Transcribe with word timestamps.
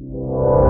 you. 0.00 0.67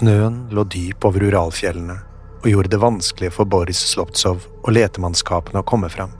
Snøen 0.00 0.46
lå 0.48 0.62
dyp 0.64 1.04
over 1.04 1.20
Uralfjellene 1.28 1.98
og 2.40 2.46
gjorde 2.48 2.70
det 2.72 2.78
vanskelig 2.80 3.28
for 3.36 3.44
Boris 3.52 3.82
Sloptsov 3.90 4.46
og 4.62 4.70
letemannskapene 4.72 5.60
å 5.60 5.66
komme 5.68 5.90
fram. 5.92 6.14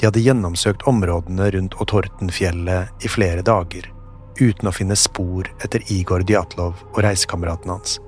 De 0.00 0.08
hadde 0.08 0.22
gjennomsøkt 0.24 0.86
områdene 0.88 1.50
rundt 1.52 1.76
Otortenfjellet 1.84 3.04
i 3.04 3.10
flere 3.12 3.44
dager, 3.44 3.90
uten 4.40 4.70
å 4.70 4.72
finne 4.72 4.96
spor 4.96 5.50
etter 5.60 5.84
Igor 5.92 6.24
Djatlov 6.24 6.80
og 6.94 7.02
reisekameraten 7.04 7.74
hans. 7.74 7.98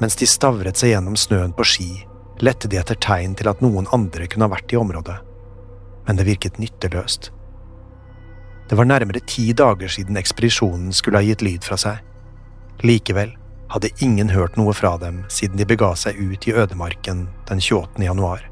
Mens 0.00 0.16
de 0.16 0.24
stavret 0.24 0.80
seg 0.80 0.94
gjennom 0.94 1.20
snøen 1.20 1.52
på 1.52 1.68
ski, 1.68 1.90
lette 2.40 2.72
de 2.72 2.80
etter 2.80 2.96
tegn 2.96 3.36
til 3.36 3.52
at 3.52 3.60
noen 3.60 3.92
andre 3.92 4.32
kunne 4.32 4.48
ha 4.48 4.56
vært 4.56 4.72
i 4.72 4.80
området, 4.80 5.20
men 6.08 6.16
det 6.16 6.30
virket 6.32 6.56
nytteløst. 6.62 7.34
Det 8.72 8.80
var 8.80 8.88
nærmere 8.88 9.20
ti 9.28 9.50
dager 9.52 9.92
siden 9.92 10.16
ekspedisjonen 10.16 10.96
skulle 10.96 11.20
ha 11.20 11.28
gitt 11.34 11.44
lyd 11.44 11.68
fra 11.68 11.76
seg. 11.84 12.00
Likevel 12.84 13.32
hadde 13.72 13.88
ingen 14.04 14.28
hørt 14.28 14.56
noe 14.56 14.74
fra 14.76 14.96
dem 15.00 15.22
siden 15.32 15.56
de 15.56 15.66
bega 15.68 15.94
seg 15.96 16.18
ut 16.20 16.46
i 16.48 16.52
ødemarken 16.52 17.26
den 17.48 17.62
28. 17.62 18.04
januar. 18.04 18.44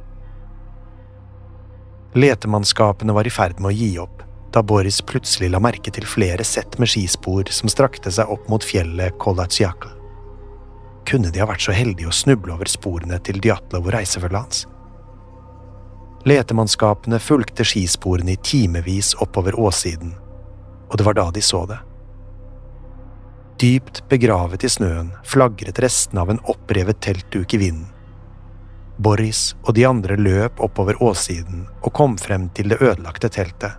Letemannskapene 2.15 3.13
var 3.13 3.27
i 3.27 3.33
ferd 3.35 3.61
med 3.61 3.73
å 3.73 3.75
gi 3.75 3.91
opp 3.99 4.23
da 4.55 4.63
Boris 4.63 5.01
plutselig 5.03 5.51
la 5.51 5.59
merke 5.59 5.91
til 5.91 6.07
flere 6.07 6.45
sett 6.47 6.79
med 6.79 6.89
skispor 6.89 7.49
som 7.51 7.71
strakte 7.71 8.13
seg 8.15 8.31
opp 8.31 8.47
mot 8.49 8.63
fjellet 8.63 9.17
Kolatsjakl. 9.19 9.91
Kunne 11.05 11.33
de 11.35 11.43
ha 11.43 11.49
vært 11.51 11.65
så 11.67 11.75
heldige 11.75 12.09
å 12.09 12.15
snuble 12.15 12.55
over 12.55 12.71
sporene 12.71 13.19
til 13.27 13.43
Djatlov 13.43 13.89
og 13.89 13.97
reisefølget 13.97 14.41
hans? 14.41 14.61
Letemannskapene 16.25 17.19
fulgte 17.21 17.67
skisporene 17.67 18.39
i 18.39 18.41
timevis 18.41 19.13
oppover 19.21 19.59
åssiden, 19.61 20.15
og 20.89 20.97
det 20.97 21.05
var 21.05 21.19
da 21.19 21.27
de 21.35 21.43
så 21.45 21.67
det. 21.69 21.83
Dypt 23.61 24.03
begravet 24.09 24.65
i 24.65 24.69
snøen 24.69 25.13
flagret 25.25 25.79
restene 25.79 26.25
av 26.25 26.31
en 26.33 26.41
opprevet 26.51 27.01
teltduk 27.01 27.55
i 27.55 27.61
vinden. 27.61 27.91
Boris 28.99 29.55
og 29.63 29.75
de 29.75 29.85
andre 29.87 30.17
løp 30.19 30.61
oppover 30.63 30.99
åssiden 31.03 31.65
og 31.81 31.93
kom 31.95 32.17
frem 32.19 32.49
til 32.55 32.71
det 32.71 32.81
ødelagte 32.83 33.31
teltet. 33.31 33.79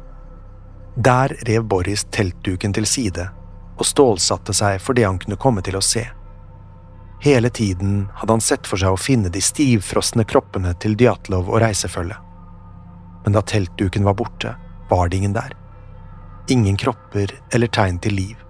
Der 0.96 1.36
rev 1.48 1.64
Boris 1.68 2.06
teltduken 2.12 2.76
til 2.76 2.88
side 2.88 3.28
og 3.76 3.88
stålsatte 3.88 4.56
seg 4.56 4.80
for 4.84 4.96
det 4.96 5.04
han 5.08 5.20
kunne 5.20 5.40
komme 5.40 5.64
til 5.64 5.76
å 5.76 5.84
se. 5.84 6.06
Hele 7.24 7.50
tiden 7.50 8.06
hadde 8.16 8.32
han 8.32 8.44
sett 8.44 8.68
for 8.68 8.80
seg 8.80 8.96
å 8.96 9.00
finne 9.00 9.32
de 9.32 9.44
stivfrosne 9.44 10.24
kroppene 10.28 10.72
til 10.80 10.96
Djatlov 11.00 11.50
og 11.50 11.60
reisefølget. 11.64 12.20
Men 13.26 13.36
da 13.36 13.42
teltduken 13.42 14.08
var 14.08 14.16
borte, 14.20 14.56
var 14.90 15.10
det 15.10 15.20
ingen 15.20 15.36
der. 15.36 15.56
Ingen 16.52 16.78
kropper 16.78 17.32
eller 17.52 17.68
tegn 17.68 18.00
til 18.00 18.20
liv. 18.20 18.45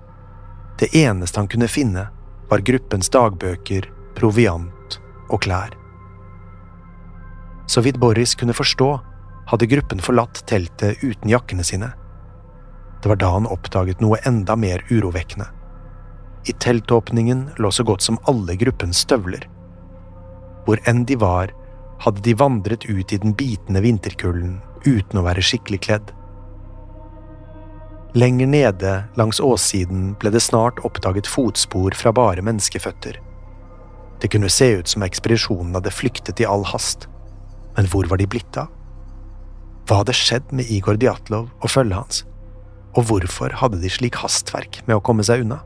Det 0.80 0.96
eneste 0.96 1.40
han 1.40 1.48
kunne 1.48 1.68
finne, 1.72 2.08
var 2.50 2.64
gruppens 2.68 3.10
dagbøker, 3.10 3.88
proviant 4.16 5.00
og 5.30 5.42
klær. 5.46 5.74
Så 7.68 7.82
vidt 7.82 7.98
Boris 7.98 8.36
kunne 8.36 8.54
forstå, 8.54 8.90
hadde 9.50 9.70
gruppen 9.70 10.02
forlatt 10.02 10.44
teltet 10.50 11.04
uten 11.04 11.32
jakkene 11.32 11.64
sine. 11.66 11.92
Det 13.02 13.10
var 13.10 13.20
da 13.22 13.32
han 13.36 13.50
oppdaget 13.50 14.02
noe 14.02 14.20
enda 14.26 14.56
mer 14.58 14.84
urovekkende. 14.90 15.48
I 16.46 16.54
teltåpningen 16.62 17.48
lå 17.58 17.72
så 17.72 17.84
godt 17.84 18.06
som 18.06 18.20
alle 18.30 18.56
gruppens 18.60 19.02
støvler. 19.06 19.48
Hvor 20.66 20.82
enn 20.90 21.06
de 21.06 21.18
var, 21.22 21.54
hadde 22.02 22.22
de 22.26 22.36
vandret 22.38 22.86
ut 22.90 23.14
i 23.14 23.22
den 23.22 23.34
bitende 23.38 23.82
vinterkulden 23.82 24.60
uten 24.86 25.22
å 25.22 25.26
være 25.26 25.44
skikkelig 25.46 25.82
kledd. 25.88 26.12
Lenger 28.16 28.48
nede 28.48 28.92
langs 29.20 29.42
åssiden 29.44 30.14
ble 30.20 30.32
det 30.32 30.40
snart 30.40 30.78
oppdaget 30.88 31.28
fotspor 31.28 31.92
fra 32.00 32.14
bare 32.16 32.44
menneskeføtter. 32.48 33.18
Det 34.24 34.30
kunne 34.32 34.48
se 34.48 34.70
ut 34.78 34.88
som 34.88 35.04
ekspedisjonen 35.04 35.74
hadde 35.76 35.92
flyktet 35.92 36.40
i 36.40 36.46
all 36.48 36.64
hast, 36.70 37.10
men 37.76 37.90
hvor 37.92 38.08
var 38.08 38.22
de 38.22 38.28
blitt 38.32 38.56
av? 38.56 38.70
Hva 39.84 39.98
hadde 40.00 40.16
skjedd 40.16 40.54
med 40.56 40.72
Igor 40.72 40.96
Djatlov 41.02 41.50
og 41.60 41.74
følget 41.74 41.98
hans, 42.00 42.22
og 42.96 43.10
hvorfor 43.10 43.52
hadde 43.60 43.82
de 43.82 43.92
slik 43.92 44.16
hastverk 44.22 44.80
med 44.86 44.96
å 44.96 45.04
komme 45.04 45.26
seg 45.28 45.44
unna? 45.44 45.60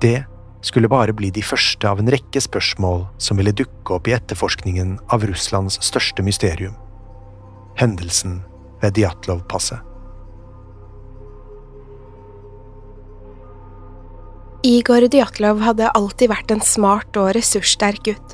Det 0.00 0.22
skulle 0.64 0.88
bare 0.88 1.12
bli 1.12 1.28
de 1.28 1.44
første 1.44 1.84
av 1.84 2.00
en 2.00 2.08
rekke 2.08 2.40
spørsmål 2.40 3.04
som 3.20 3.36
ville 3.36 3.52
dukke 3.52 3.98
opp 3.98 4.08
i 4.08 4.16
etterforskningen 4.16 4.96
av 5.12 5.28
Russlands 5.28 5.76
største 5.84 6.24
mysterium– 6.24 6.80
hendelsen 7.84 8.40
ved 8.80 8.96
Djatlov-passet. 8.96 9.95
Igor 14.66 15.04
Djatlov 15.06 15.60
hadde 15.62 15.92
alltid 15.94 16.26
vært 16.32 16.50
en 16.50 16.62
smart 16.64 17.14
og 17.20 17.28
ressurssterk 17.36 18.00
gutt. 18.08 18.32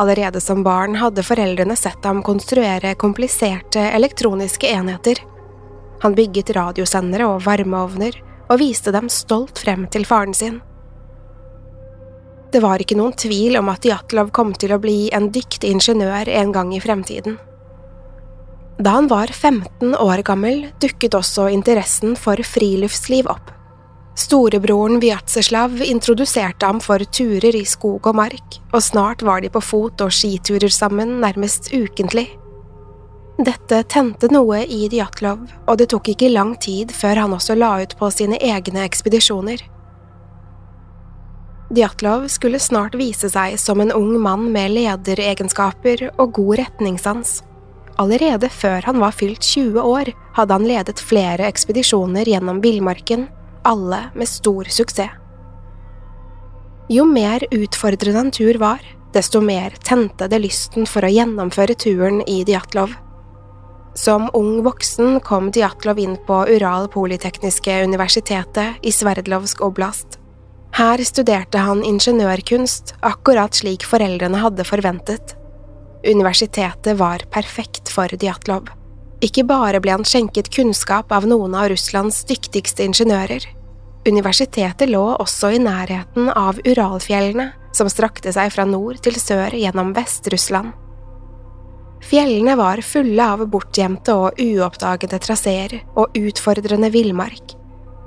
Allerede 0.00 0.40
som 0.40 0.62
barn 0.64 0.94
hadde 0.96 1.24
foreldrene 1.26 1.76
sett 1.76 2.06
ham 2.08 2.22
konstruere 2.24 2.94
kompliserte 2.96 3.82
elektroniske 3.98 4.70
enheter. 4.70 5.20
Han 6.00 6.16
bygget 6.16 6.54
radiosendere 6.56 7.28
og 7.28 7.44
varmeovner, 7.44 8.16
og 8.48 8.62
viste 8.62 8.94
dem 8.96 9.12
stolt 9.12 9.60
frem 9.60 9.84
til 9.92 10.08
faren 10.08 10.32
sin. 10.32 10.56
Det 12.56 12.64
var 12.64 12.80
ikke 12.80 12.96
noen 12.96 13.12
tvil 13.20 13.60
om 13.60 13.68
at 13.68 13.84
Djatlov 13.84 14.32
kom 14.32 14.56
til 14.56 14.72
å 14.72 14.80
bli 14.80 15.10
en 15.12 15.28
dyktig 15.28 15.76
ingeniør 15.76 16.32
en 16.40 16.56
gang 16.56 16.72
i 16.72 16.80
fremtiden. 16.80 17.36
Da 18.80 18.96
han 18.96 19.12
var 19.12 19.28
15 19.28 19.92
år 19.92 20.24
gammel, 20.24 20.70
dukket 20.80 21.20
også 21.20 21.50
interessen 21.52 22.16
for 22.16 22.40
friluftsliv 22.48 23.28
opp. 23.28 23.59
Storebroren 24.18 25.00
Vjatseslav 25.00 25.82
introduserte 25.82 26.66
ham 26.66 26.80
for 26.82 26.98
turer 26.98 27.56
i 27.56 27.64
skog 27.64 28.06
og 28.10 28.16
mark, 28.18 28.58
og 28.72 28.82
snart 28.82 29.22
var 29.22 29.40
de 29.40 29.50
på 29.52 29.62
fot 29.62 30.02
og 30.02 30.12
skiturer 30.14 30.72
sammen 30.74 31.20
nærmest 31.22 31.70
ukentlig. 31.72 32.26
Dette 33.40 33.84
tente 33.88 34.28
noe 34.28 34.64
i 34.66 34.84
Djatlov, 34.92 35.46
og 35.64 35.78
det 35.80 35.88
tok 35.94 36.10
ikke 36.12 36.28
lang 36.28 36.56
tid 36.60 36.90
før 36.92 37.22
han 37.22 37.36
også 37.36 37.56
la 37.56 37.76
ut 37.80 37.94
på 37.96 38.10
sine 38.12 38.36
egne 38.36 38.82
ekspedisjoner. 38.84 39.62
Djatlov 41.70 42.26
skulle 42.28 42.58
snart 42.58 42.98
vise 42.98 43.30
seg 43.30 43.54
som 43.62 43.80
en 43.80 43.94
ung 43.94 44.16
mann 44.20 44.48
med 44.52 44.74
lederegenskaper 44.74 46.08
og 46.18 46.34
god 46.36 46.58
retningssans. 46.64 47.38
Allerede 48.00 48.50
før 48.50 48.82
han 48.90 48.98
var 49.00 49.14
fylt 49.14 49.44
20 49.46 49.80
år, 49.80 50.10
hadde 50.34 50.56
han 50.56 50.66
ledet 50.66 51.00
flere 51.00 51.46
ekspedisjoner 51.46 52.28
gjennom 52.28 52.60
villmarken, 52.64 53.28
alle 53.64 54.08
med 54.14 54.28
stor 54.28 54.64
suksess. 54.70 55.16
Jo 56.90 57.04
mer 57.06 57.44
utfordrende 57.54 58.20
en 58.20 58.32
tur 58.34 58.56
var, 58.58 58.80
desto 59.14 59.40
mer 59.40 59.76
tente 59.86 60.26
det 60.30 60.40
lysten 60.42 60.88
for 60.90 61.06
å 61.06 61.10
gjennomføre 61.12 61.76
turen 61.78 62.18
i 62.26 62.40
Djatlov. 62.46 62.96
Som 63.94 64.26
ung 64.34 64.62
voksen 64.66 65.20
kom 65.26 65.50
Djatlov 65.54 65.98
inn 66.02 66.16
på 66.26 66.40
Ural 66.50 66.88
Politekniske 66.90 67.82
Universitetet 67.86 68.82
i 68.86 68.92
Sverdlovsk 68.94 69.62
oblast. 69.66 70.18
Her 70.74 71.02
studerte 71.02 71.62
han 71.62 71.82
ingeniørkunst, 71.86 72.94
akkurat 73.02 73.54
slik 73.58 73.86
foreldrene 73.86 74.42
hadde 74.42 74.66
forventet. 74.66 75.34
Universitetet 76.06 76.98
var 76.98 77.26
perfekt 77.34 77.90
for 77.92 78.10
Djatlov. 78.14 78.70
Ikke 79.20 79.44
bare 79.44 79.80
ble 79.84 79.92
han 79.98 80.06
skjenket 80.06 80.48
kunnskap 80.54 81.12
av 81.12 81.26
noen 81.28 81.54
av 81.58 81.68
Russlands 81.72 82.22
dyktigste 82.28 82.86
ingeniører. 82.88 83.44
Universitetet 84.08 84.88
lå 84.88 85.02
også 85.20 85.50
i 85.52 85.60
nærheten 85.60 86.30
av 86.32 86.60
Uralfjellene, 86.64 87.50
som 87.76 87.90
strakte 87.92 88.32
seg 88.32 88.48
fra 88.54 88.64
nord 88.64 89.02
til 89.04 89.18
sør 89.20 89.52
gjennom 89.54 89.92
Vest-Russland. 89.94 90.72
Fjellene 92.00 92.54
var 92.56 92.80
fulle 92.80 93.24
av 93.34 93.44
bortgjemte 93.52 94.14
og 94.16 94.40
uoppdagede 94.40 95.18
traseer 95.20 95.74
og 96.00 96.16
utfordrende 96.16 96.88
villmark. 96.94 97.52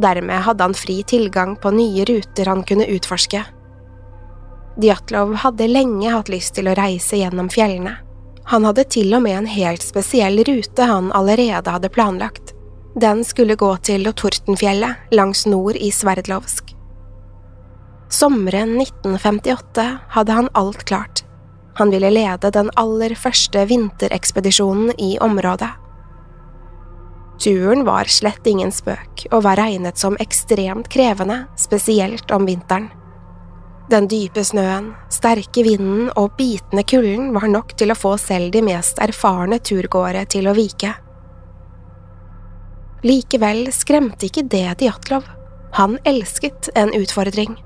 Dermed 0.01 0.41
hadde 0.47 0.65
han 0.65 0.73
fri 0.73 1.03
tilgang 1.05 1.53
på 1.61 1.71
nye 1.75 2.07
ruter 2.09 2.49
han 2.49 2.63
kunne 2.65 2.89
utforske. 2.89 3.43
Djatlov 4.81 5.35
hadde 5.43 5.69
lenge 5.69 6.09
hatt 6.09 6.33
lyst 6.33 6.55
til 6.57 6.71
å 6.71 6.73
reise 6.79 7.21
gjennom 7.21 7.53
fjellene. 7.53 7.99
Han 8.45 8.65
hadde 8.67 8.83
til 8.91 9.13
og 9.15 9.23
med 9.23 9.37
en 9.37 9.49
helt 9.49 9.83
spesiell 9.83 10.43
rute 10.47 10.87
han 10.89 11.11
allerede 11.15 11.71
hadde 11.71 11.89
planlagt. 11.89 12.53
Den 12.95 13.23
skulle 13.25 13.55
gå 13.55 13.71
til 13.77 14.03
Lotortenfjellet, 14.05 15.09
langs 15.11 15.45
nord 15.49 15.75
i 15.75 15.89
Sverdlovsk. 15.91 16.75
Sommeren 18.13 18.75
1958 18.81 19.85
hadde 20.13 20.31
han 20.37 20.49
alt 20.53 20.83
klart. 20.85 21.23
Han 21.75 21.89
ville 21.89 22.11
lede 22.13 22.51
den 22.53 22.69
aller 22.77 23.15
første 23.17 23.65
vinterekspedisjonen 23.65 24.93
i 25.01 25.15
området. 25.17 25.71
Turen 27.41 27.81
var 27.85 28.05
slett 28.05 28.45
ingen 28.47 28.71
spøk, 28.71 29.25
og 29.31 29.41
var 29.43 29.57
regnet 29.57 29.97
som 29.97 30.17
ekstremt 30.21 30.91
krevende, 30.93 31.47
spesielt 31.57 32.31
om 32.31 32.45
vinteren. 32.45 32.91
Den 33.91 34.07
dype 34.07 34.43
snøen, 34.47 34.93
sterke 35.11 35.63
vinden 35.65 36.07
og 36.15 36.37
bitende 36.37 36.85
kulden 36.87 37.33
var 37.35 37.49
nok 37.51 37.75
til 37.77 37.91
å 37.91 37.97
få 37.99 38.15
selv 38.21 38.53
de 38.55 38.61
mest 38.63 39.01
erfarne 39.03 39.59
turgåere 39.59 40.23
til 40.31 40.47
å 40.47 40.55
vike. 40.55 40.93
Likevel 43.03 43.67
skremte 43.75 44.29
ikke 44.29 44.45
det 44.47 44.69
Djatlov. 44.79 45.27
Han 45.75 45.97
elsket 46.07 46.69
en 46.79 46.93
utfordring. 46.95 47.57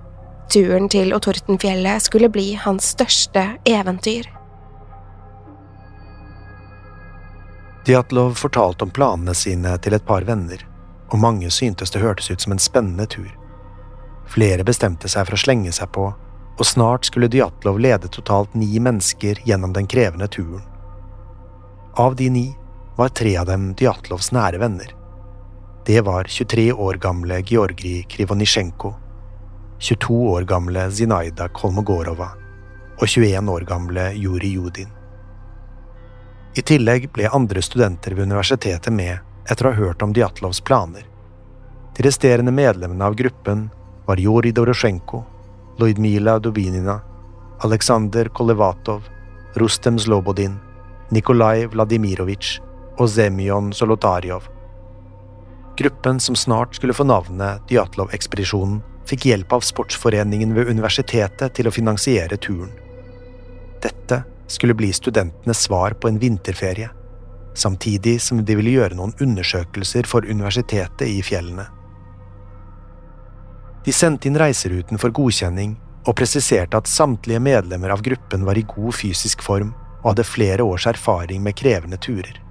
Turen 0.49 0.89
til 0.89 1.13
Otortenfjellet 1.13 2.01
skulle 2.01 2.31
bli 2.33 2.53
hans 2.57 2.95
største 2.95 3.43
eventyr. 3.67 4.31
Djatlov 7.85 8.33
fortalte 8.41 8.87
om 8.87 8.91
planene 8.91 9.35
sine 9.37 9.77
til 9.83 9.93
et 9.95 10.07
par 10.07 10.25
venner, 10.27 10.63
og 11.13 11.21
mange 11.21 11.51
syntes 11.53 11.93
det 11.93 12.01
hørtes 12.01 12.31
ut 12.31 12.41
som 12.41 12.55
en 12.55 12.63
spennende 12.63 13.05
tur. 13.05 13.29
Flere 14.27 14.63
bestemte 14.67 15.09
seg 15.09 15.27
for 15.27 15.37
å 15.37 15.41
slenge 15.41 15.71
seg 15.75 15.91
på, 15.95 16.09
og 16.57 16.65
snart 16.65 17.07
skulle 17.07 17.29
Djatlov 17.31 17.79
lede 17.79 18.09
totalt 18.11 18.53
ni 18.57 18.79
mennesker 18.79 19.39
gjennom 19.45 19.73
den 19.73 19.87
krevende 19.87 20.27
turen. 20.27 20.63
Av 21.97 22.15
de 22.15 22.29
ni 22.29 22.47
var 22.97 23.09
tre 23.09 23.37
av 23.37 23.45
dem 23.45 23.71
Djatlovs 23.77 24.31
nære 24.31 24.59
venner. 24.61 24.93
Det 25.85 26.01
var 26.01 26.27
23 26.27 26.73
år 26.73 26.97
gamle 27.01 27.39
Georgij 27.41 28.03
Krivonisjenko, 28.09 28.93
22 29.79 30.17
år 30.31 30.41
gamle 30.49 30.91
Zinaida 30.91 31.47
Kolmogorova 31.53 32.31
og 32.97 33.07
21 33.07 33.49
år 33.53 33.65
gamle 33.69 34.09
Juri 34.17 34.49
Judin. 34.57 34.89
I 36.57 36.61
tillegg 36.65 37.11
ble 37.13 37.29
andre 37.29 37.61
studenter 37.61 38.17
ved 38.17 38.25
universitetet 38.31 38.93
med 38.93 39.19
etter 39.47 39.67
å 39.67 39.71
ha 39.71 39.77
hørt 39.77 40.01
om 40.01 40.13
Djatlovs 40.17 40.63
planer. 40.65 41.05
De 41.95 42.03
resterende 42.03 42.51
medlemmene 42.51 43.05
av 43.05 43.15
gruppen 43.15 43.67
var 44.07 44.17
Jori 44.17 44.51
Dorosjenko, 44.55 45.23
Lloydmila 45.77 46.39
Dubinina, 46.39 46.99
Aleksandr 47.59 48.29
Kolevatov, 48.29 49.03
Rustem 49.55 49.99
Zlobodin, 49.99 50.55
Nikolai 51.11 51.65
Vladimirovitsj 51.65 52.59
og 52.97 53.09
Zemjon 53.09 53.73
Solotarjov. 53.73 54.47
Gruppen 55.77 56.19
som 56.19 56.35
snart 56.35 56.75
skulle 56.75 56.95
få 56.95 57.05
navnet 57.05 57.67
Djatlov-ekspedisjonen, 57.69 58.79
fikk 59.07 59.27
hjelp 59.29 59.53
av 59.53 59.63
sportsforeningen 59.63 60.55
ved 60.55 60.71
universitetet 60.71 61.53
til 61.55 61.69
å 61.69 61.73
finansiere 61.73 62.39
turen. 62.41 62.71
Dette 63.83 64.23
skulle 64.51 64.75
bli 64.75 64.89
studentenes 64.95 65.61
svar 65.67 65.95
på 65.99 66.09
en 66.09 66.19
vinterferie, 66.19 66.89
samtidig 67.55 68.17
som 68.23 68.41
de 68.43 68.57
ville 68.57 68.75
gjøre 68.79 68.97
noen 68.97 69.15
undersøkelser 69.23 70.09
for 70.09 70.27
universitetet 70.27 71.07
i 71.07 71.21
fjellene. 71.23 71.67
De 73.87 73.93
sendte 73.95 74.27
inn 74.27 74.35
reiseruten 74.35 74.99
for 74.99 75.13
godkjenning 75.15 75.77
og 76.03 76.15
presiserte 76.19 76.75
at 76.75 76.89
samtlige 76.91 77.39
medlemmer 77.39 77.93
av 77.93 78.01
gruppen 78.03 78.41
var 78.43 78.59
i 78.59 78.65
god 78.67 78.91
fysisk 78.97 79.45
form 79.45 79.69
og 80.01 80.09
hadde 80.09 80.25
flere 80.27 80.65
års 80.67 80.89
erfaring 80.91 81.39
med 81.45 81.55
krevende 81.55 81.95
turer. 82.03 82.41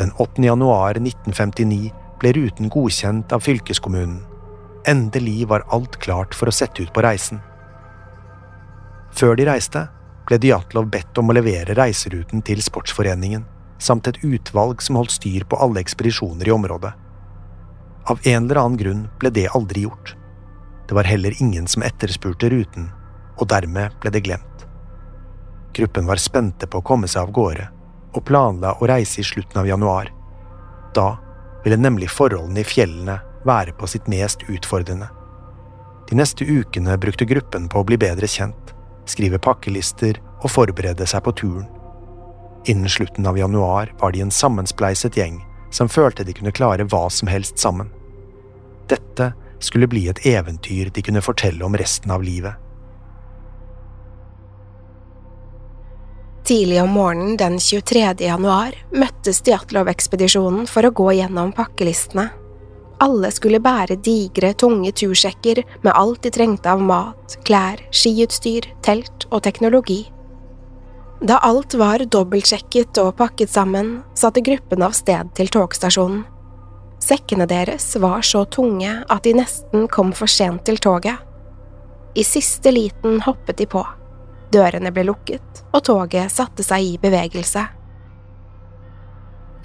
Den 0.00 0.14
8. 0.16 0.40
januar 0.46 0.96
1959 0.96 1.92
ble 2.22 2.32
ruten 2.38 2.72
godkjent 2.72 3.36
av 3.36 3.44
fylkeskommunen. 3.44 4.22
Endelig 4.88 5.44
var 5.52 5.68
alt 5.76 6.00
klart 6.00 6.32
for 6.32 6.48
å 6.48 6.56
sette 6.56 6.80
ut 6.80 6.96
på 6.96 7.04
reisen. 7.04 7.44
Før 9.12 9.36
de 9.36 9.50
reiste, 9.52 9.86
ble 10.24 10.40
Djatlov 10.40 10.88
bedt 10.88 11.20
om 11.20 11.28
å 11.28 11.36
levere 11.36 11.76
reiseruten 11.76 12.40
til 12.40 12.64
sportsforeningen, 12.64 13.44
samt 13.76 14.08
et 14.08 14.24
utvalg 14.24 14.80
som 14.80 14.96
holdt 14.96 15.18
styr 15.20 15.44
på 15.44 15.60
alle 15.60 15.84
ekspedisjoner 15.84 16.48
i 16.48 16.56
området. 16.56 16.96
Av 18.06 18.20
en 18.22 18.44
eller 18.44 18.60
annen 18.60 18.76
grunn 18.76 19.02
ble 19.20 19.30
det 19.30 19.48
aldri 19.56 19.86
gjort. 19.86 20.16
Det 20.88 20.94
var 20.94 21.08
heller 21.08 21.34
ingen 21.40 21.66
som 21.66 21.82
etterspurte 21.82 22.50
ruten, 22.52 22.90
og 23.40 23.48
dermed 23.48 23.96
ble 24.00 24.12
det 24.12 24.24
glemt. 24.26 24.66
Gruppen 25.74 26.06
var 26.06 26.20
spente 26.22 26.68
på 26.70 26.78
å 26.78 26.86
komme 26.86 27.08
seg 27.08 27.24
av 27.24 27.32
gårde, 27.34 27.68
og 28.14 28.26
planla 28.28 28.76
å 28.78 28.88
reise 28.88 29.22
i 29.22 29.26
slutten 29.26 29.60
av 29.60 29.68
januar. 29.68 30.12
Da 30.94 31.16
ville 31.64 31.80
nemlig 31.80 32.12
forholdene 32.12 32.60
i 32.60 32.68
fjellene 32.68 33.18
være 33.48 33.72
på 33.78 33.88
sitt 33.90 34.06
mest 34.12 34.44
utfordrende. 34.48 35.08
De 36.08 36.16
neste 36.20 36.44
ukene 36.44 36.98
brukte 37.00 37.26
gruppen 37.26 37.66
på 37.72 37.80
å 37.80 37.88
bli 37.88 37.96
bedre 37.98 38.28
kjent 38.28 38.74
skrive 39.10 39.38
pakkelister 39.38 40.20
og 40.42 40.50
forberede 40.52 41.06
seg 41.08 41.24
på 41.24 41.32
turen. 41.36 41.66
Innen 42.70 42.88
slutten 42.88 43.26
av 43.28 43.38
januar 43.38 43.92
var 44.00 44.12
de 44.12 44.22
en 44.24 44.32
sammenspleiset 44.32 45.16
gjeng 45.18 45.42
som 45.70 45.88
følte 45.88 46.24
de 46.24 46.34
kunne 46.36 46.52
klare 46.54 46.86
hva 46.88 47.06
som 47.10 47.30
helst 47.30 47.58
sammen. 47.58 47.90
Dette 48.90 49.32
skulle 49.64 49.88
bli 49.88 50.06
et 50.08 50.20
eventyr 50.26 50.90
de 50.92 51.02
kunne 51.02 51.24
fortelle 51.24 51.64
om 51.64 51.76
resten 51.76 52.12
av 52.12 52.22
livet. 52.22 52.60
Tidlig 56.44 56.82
om 56.82 56.90
morgenen 56.92 57.38
den 57.40 57.56
23. 57.56 58.04
januar 58.20 58.76
møttes 58.92 59.40
Djatlov-ekspedisjonen 59.46 60.66
for 60.68 60.84
å 60.84 60.92
gå 60.92 61.14
gjennom 61.16 61.54
pakkelistene 61.56 62.28
alle 63.04 63.30
skulle 63.34 63.60
bære 63.62 63.98
digre, 64.04 64.52
tunge 64.54 64.92
tursjekker 64.96 65.62
med 65.82 65.92
alt 65.92 66.22
de 66.24 66.32
trengte 66.32 66.70
av 66.70 66.82
mat, 66.82 67.36
klær, 67.46 67.82
skiutstyr, 67.92 68.68
telt 68.86 69.26
og 69.30 69.42
teknologi. 69.44 70.04
Da 71.24 71.38
alt 71.40 71.72
var 71.80 72.02
dobbeltsjekket 72.04 72.98
og 73.00 73.14
pakket 73.16 73.48
sammen, 73.48 74.02
satte 74.12 74.42
gruppen 74.44 74.82
av 74.84 74.92
sted 74.92 75.30
til 75.38 75.48
togstasjonen. 75.48 76.26
Sekkene 77.00 77.46
deres 77.48 77.86
var 78.00 78.20
så 78.20 78.42
tunge 78.52 78.90
at 79.08 79.24
de 79.24 79.32
nesten 79.38 79.86
kom 79.88 80.12
for 80.12 80.28
sent 80.28 80.66
til 80.68 80.76
toget. 80.84 81.16
I 82.14 82.26
siste 82.28 82.74
liten 82.76 83.22
hoppet 83.24 83.56
de 83.56 83.68
på. 83.72 83.80
Dørene 84.52 84.92
ble 84.92 85.06
lukket, 85.08 85.64
og 85.72 85.86
toget 85.88 86.32
satte 86.32 86.64
seg 86.64 86.92
i 86.92 87.00
bevegelse. 87.00 87.64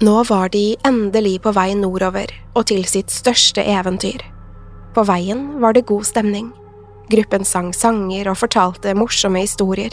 Nå 0.00 0.16
var 0.32 0.48
de 0.56 0.64
endelig 0.88 1.42
på 1.44 1.52
vei 1.52 1.74
nordover 1.76 2.32
og 2.54 2.70
til 2.72 2.86
sitt 2.88 3.12
største 3.12 3.60
eventyr. 3.68 4.24
På 4.96 5.04
veien 5.04 5.60
var 5.60 5.76
det 5.76 5.90
god 5.92 6.08
stemning. 6.08 6.54
Gruppen 7.12 7.44
sang 7.44 7.74
sanger 7.76 8.32
og 8.32 8.40
fortalte 8.40 8.96
morsomme 8.96 9.44
historier. 9.44 9.92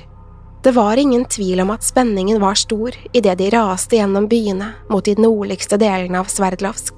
Det 0.64 0.72
var 0.72 0.98
ingen 0.98 1.26
tvil 1.26 1.60
om 1.60 1.70
at 1.70 1.84
spenningen 1.84 2.42
var 2.42 2.56
stor 2.56 2.96
idet 3.14 3.38
de 3.38 3.50
raste 3.50 3.96
gjennom 3.96 4.28
byene 4.28 4.72
mot 4.90 5.06
de 5.06 5.16
nordligste 5.16 5.78
delene 5.78 6.20
av 6.20 6.32
Sverdlovsk. 6.34 6.94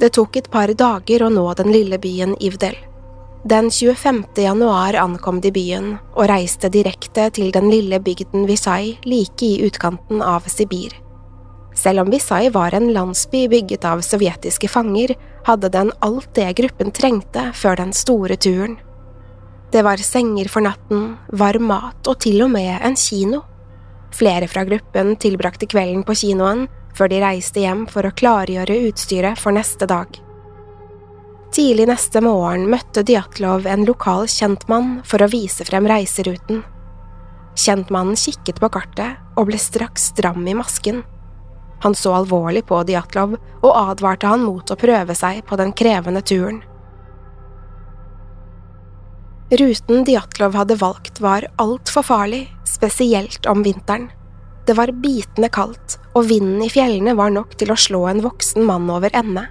Det 0.00 0.12
tok 0.12 0.36
et 0.36 0.50
par 0.50 0.68
dager 0.68 1.22
å 1.22 1.30
nå 1.32 1.44
den 1.54 1.72
lille 1.72 1.98
byen 1.98 2.36
Ivdel. 2.40 2.76
Den 3.44 3.70
25. 3.70 4.24
januar 4.36 4.94
ankom 4.94 5.40
de 5.40 5.50
byen 5.50 5.96
og 6.14 6.28
reiste 6.30 6.68
direkte 6.70 7.26
til 7.34 7.50
den 7.54 7.70
lille 7.72 7.98
bygden 7.98 8.46
Visay 8.46 8.96
like 9.02 9.46
i 9.46 9.64
utkanten 9.66 10.22
av 10.22 10.46
Sibir. 10.46 10.94
Selv 11.74 12.04
om 12.04 12.10
Visay 12.12 12.50
var 12.54 12.74
en 12.74 12.92
landsby 12.92 13.48
bygget 13.48 13.84
av 13.88 14.04
sovjetiske 14.04 14.68
fanger, 14.68 15.16
hadde 15.46 15.72
den 15.72 15.90
alt 16.00 16.28
det 16.36 16.52
gruppen 16.60 16.92
trengte 16.94 17.48
før 17.56 17.80
den 17.80 17.92
store 17.96 18.36
turen. 18.36 18.76
Det 19.72 19.82
var 19.82 19.96
senger 19.96 20.48
for 20.52 20.60
natten, 20.60 21.14
varm 21.32 21.64
mat 21.70 22.08
og 22.10 22.18
til 22.20 22.42
og 22.44 22.50
med 22.52 22.82
en 22.84 22.96
kino. 22.98 23.40
Flere 24.12 24.44
fra 24.50 24.66
gruppen 24.68 25.14
tilbrakte 25.16 25.64
kvelden 25.64 26.02
på 26.04 26.16
kinoen 26.20 26.66
før 26.92 27.08
de 27.08 27.20
reiste 27.22 27.62
hjem 27.62 27.86
for 27.88 28.04
å 28.04 28.12
klargjøre 28.12 28.76
utstyret 28.90 29.40
for 29.40 29.56
neste 29.56 29.88
dag. 29.88 30.18
Tidlig 31.56 31.86
neste 31.88 32.20
morgen 32.24 32.66
møtte 32.72 33.00
Djatlov 33.08 33.64
en 33.68 33.86
lokal 33.88 34.28
kjentmann 34.28 34.98
for 35.08 35.24
å 35.24 35.30
vise 35.32 35.64
frem 35.68 35.88
reiseruten. 35.88 36.60
Kjentmannen 37.56 38.16
kikket 38.16 38.60
på 38.60 38.70
kartet 38.72 39.40
og 39.40 39.48
ble 39.48 39.60
straks 39.60 40.10
stram 40.12 40.44
i 40.48 40.56
masken. 40.56 41.00
Han 41.84 41.96
så 41.96 42.12
alvorlig 42.20 42.66
på 42.68 42.82
Djatlov 42.88 43.38
og 43.38 43.72
advarte 43.72 44.28
han 44.28 44.44
mot 44.44 44.68
å 44.68 44.78
prøve 44.80 45.16
seg 45.16 45.40
på 45.48 45.56
den 45.60 45.72
krevende 45.76 46.20
turen. 46.20 46.60
Ruten 49.52 50.04
Djatlov 50.04 50.54
hadde 50.54 50.78
valgt 50.80 51.20
var 51.20 51.44
altfor 51.60 52.02
farlig, 52.02 52.56
spesielt 52.64 53.46
om 53.46 53.62
vinteren. 53.62 54.06
Det 54.66 54.72
var 54.78 54.92
bitende 54.92 55.50
kaldt, 55.52 55.98
og 56.16 56.24
vinden 56.30 56.62
i 56.64 56.70
fjellene 56.72 57.12
var 57.18 57.34
nok 57.34 57.58
til 57.60 57.68
å 57.68 57.76
slå 57.76 58.06
en 58.08 58.22
voksen 58.24 58.64
mann 58.64 58.86
over 58.88 59.12
ende. 59.12 59.42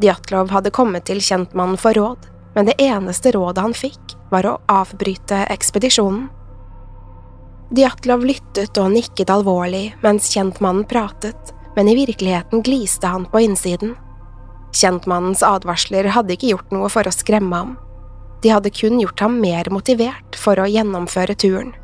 Djatlov 0.00 0.54
hadde 0.54 0.72
kommet 0.72 1.04
til 1.04 1.20
kjentmannen 1.20 1.76
for 1.76 1.92
råd, 2.00 2.30
men 2.54 2.70
det 2.70 2.78
eneste 2.80 3.34
rådet 3.36 3.60
han 3.66 3.76
fikk, 3.76 4.14
var 4.32 4.48
å 4.48 4.54
avbryte 4.72 5.42
ekspedisjonen. 5.52 6.30
Djatlov 7.76 8.24
lyttet 8.24 8.80
og 8.80 8.94
nikket 8.94 9.28
alvorlig 9.28 9.98
mens 10.00 10.30
kjentmannen 10.32 10.86
pratet, 10.88 11.52
men 11.76 11.92
i 11.92 11.98
virkeligheten 11.98 12.64
gliste 12.64 13.12
han 13.12 13.28
på 13.28 13.44
innsiden. 13.44 13.92
Kjentmannens 14.72 15.44
advarsler 15.44 16.08
hadde 16.16 16.38
ikke 16.38 16.54
gjort 16.54 16.72
noe 16.72 16.88
for 16.88 17.04
å 17.04 17.12
skremme 17.12 17.60
ham. 17.60 17.76
De 18.42 18.52
hadde 18.54 18.70
kun 18.70 19.00
gjort 19.00 19.20
ham 19.20 19.40
mer 19.42 19.70
motivert 19.74 20.38
for 20.38 20.60
å 20.60 20.68
gjennomføre 20.70 21.34
turen. 21.34 21.74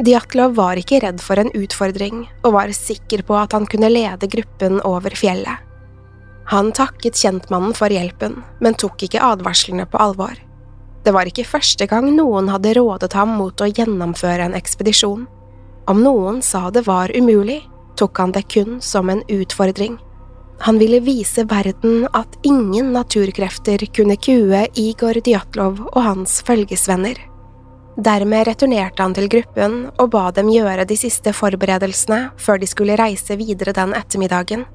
Diatlov 0.00 0.54
var 0.56 0.80
ikke 0.80 1.00
redd 1.04 1.20
for 1.20 1.40
en 1.40 1.50
utfordring 1.56 2.22
og 2.44 2.54
var 2.54 2.72
sikker 2.76 3.24
på 3.28 3.36
at 3.36 3.52
han 3.56 3.66
kunne 3.68 3.90
lede 3.92 4.30
gruppen 4.32 4.80
over 4.86 5.12
fjellet. 5.16 5.66
Han 6.50 6.72
takket 6.74 7.18
kjentmannen 7.20 7.74
for 7.76 7.92
hjelpen, 7.92 8.40
men 8.58 8.78
tok 8.80 9.04
ikke 9.06 9.22
advarslene 9.22 9.84
på 9.86 10.00
alvor. 10.02 10.34
Det 11.04 11.12
var 11.16 11.28
ikke 11.28 11.46
første 11.48 11.86
gang 11.88 12.10
noen 12.16 12.50
hadde 12.52 12.74
rådet 12.76 13.12
ham 13.16 13.36
mot 13.38 13.60
å 13.60 13.68
gjennomføre 13.68 14.48
en 14.48 14.56
ekspedisjon. 14.58 15.28
Om 15.88 16.02
noen 16.04 16.40
sa 16.44 16.68
det 16.74 16.84
var 16.88 17.12
umulig, 17.16 17.62
tok 17.96 18.18
han 18.20 18.34
det 18.36 18.46
kun 18.52 18.80
som 18.84 19.08
en 19.12 19.22
utfordring. 19.30 19.96
Han 20.60 20.78
ville 20.78 21.00
vise 21.00 21.44
verden 21.48 22.08
at 22.12 22.38
ingen 22.42 22.92
naturkrefter 22.92 23.80
kunne 23.96 24.16
kue 24.16 24.66
Igor 24.76 25.20
Djatlov 25.24 25.80
og 25.88 26.02
hans 26.04 26.42
følgesvenner. 26.44 27.16
Dermed 27.96 28.46
returnerte 28.46 29.02
han 29.02 29.14
til 29.16 29.28
gruppen 29.32 29.78
og 29.96 30.10
ba 30.12 30.28
dem 30.36 30.50
gjøre 30.52 30.84
de 30.88 30.98
siste 31.00 31.32
forberedelsene 31.36 32.20
før 32.40 32.60
de 32.60 32.68
skulle 32.68 32.98
reise 33.00 33.36
videre 33.40 33.74
den 33.76 33.96
ettermiddagen. 33.96 34.66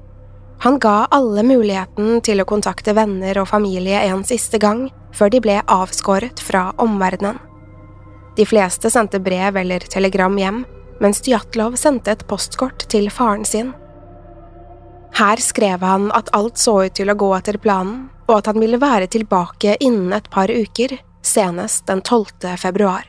Han 0.66 0.78
ga 0.82 1.06
alle 1.12 1.44
muligheten 1.46 2.20
til 2.24 2.42
å 2.42 2.48
kontakte 2.48 2.94
venner 2.96 3.38
og 3.38 3.50
familie 3.50 4.02
en 4.08 4.24
siste 4.26 4.58
gang 4.58 4.88
før 5.14 5.30
de 5.32 5.40
ble 5.44 5.60
avskåret 5.70 6.42
fra 6.42 6.70
omverdenen. 6.82 7.38
De 8.36 8.44
fleste 8.44 8.90
sendte 8.92 9.22
brev 9.22 9.56
eller 9.56 9.86
telegram 9.86 10.34
hjem, 10.36 10.64
mens 11.00 11.22
Djatlov 11.24 11.76
sendte 11.80 12.12
et 12.12 12.26
postkort 12.28 12.88
til 12.92 13.06
faren 13.12 13.46
sin. 13.48 13.72
Her 15.14 15.36
skrev 15.36 15.80
han 15.80 16.10
at 16.12 16.28
alt 16.36 16.58
så 16.58 16.82
ut 16.84 16.94
til 16.98 17.10
å 17.10 17.16
gå 17.18 17.30
etter 17.38 17.58
planen, 17.62 18.08
og 18.26 18.40
at 18.40 18.50
han 18.50 18.60
ville 18.60 18.80
være 18.82 19.06
tilbake 19.12 19.76
innen 19.80 20.12
et 20.16 20.30
par 20.30 20.50
uker, 20.50 20.98
senest 21.22 21.86
den 21.86 22.02
12. 22.02 22.56
februar. 22.58 23.06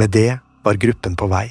Med 0.00 0.10
det 0.10 0.38
var 0.64 0.80
gruppen 0.80 1.16
på 1.16 1.26
vei. 1.28 1.46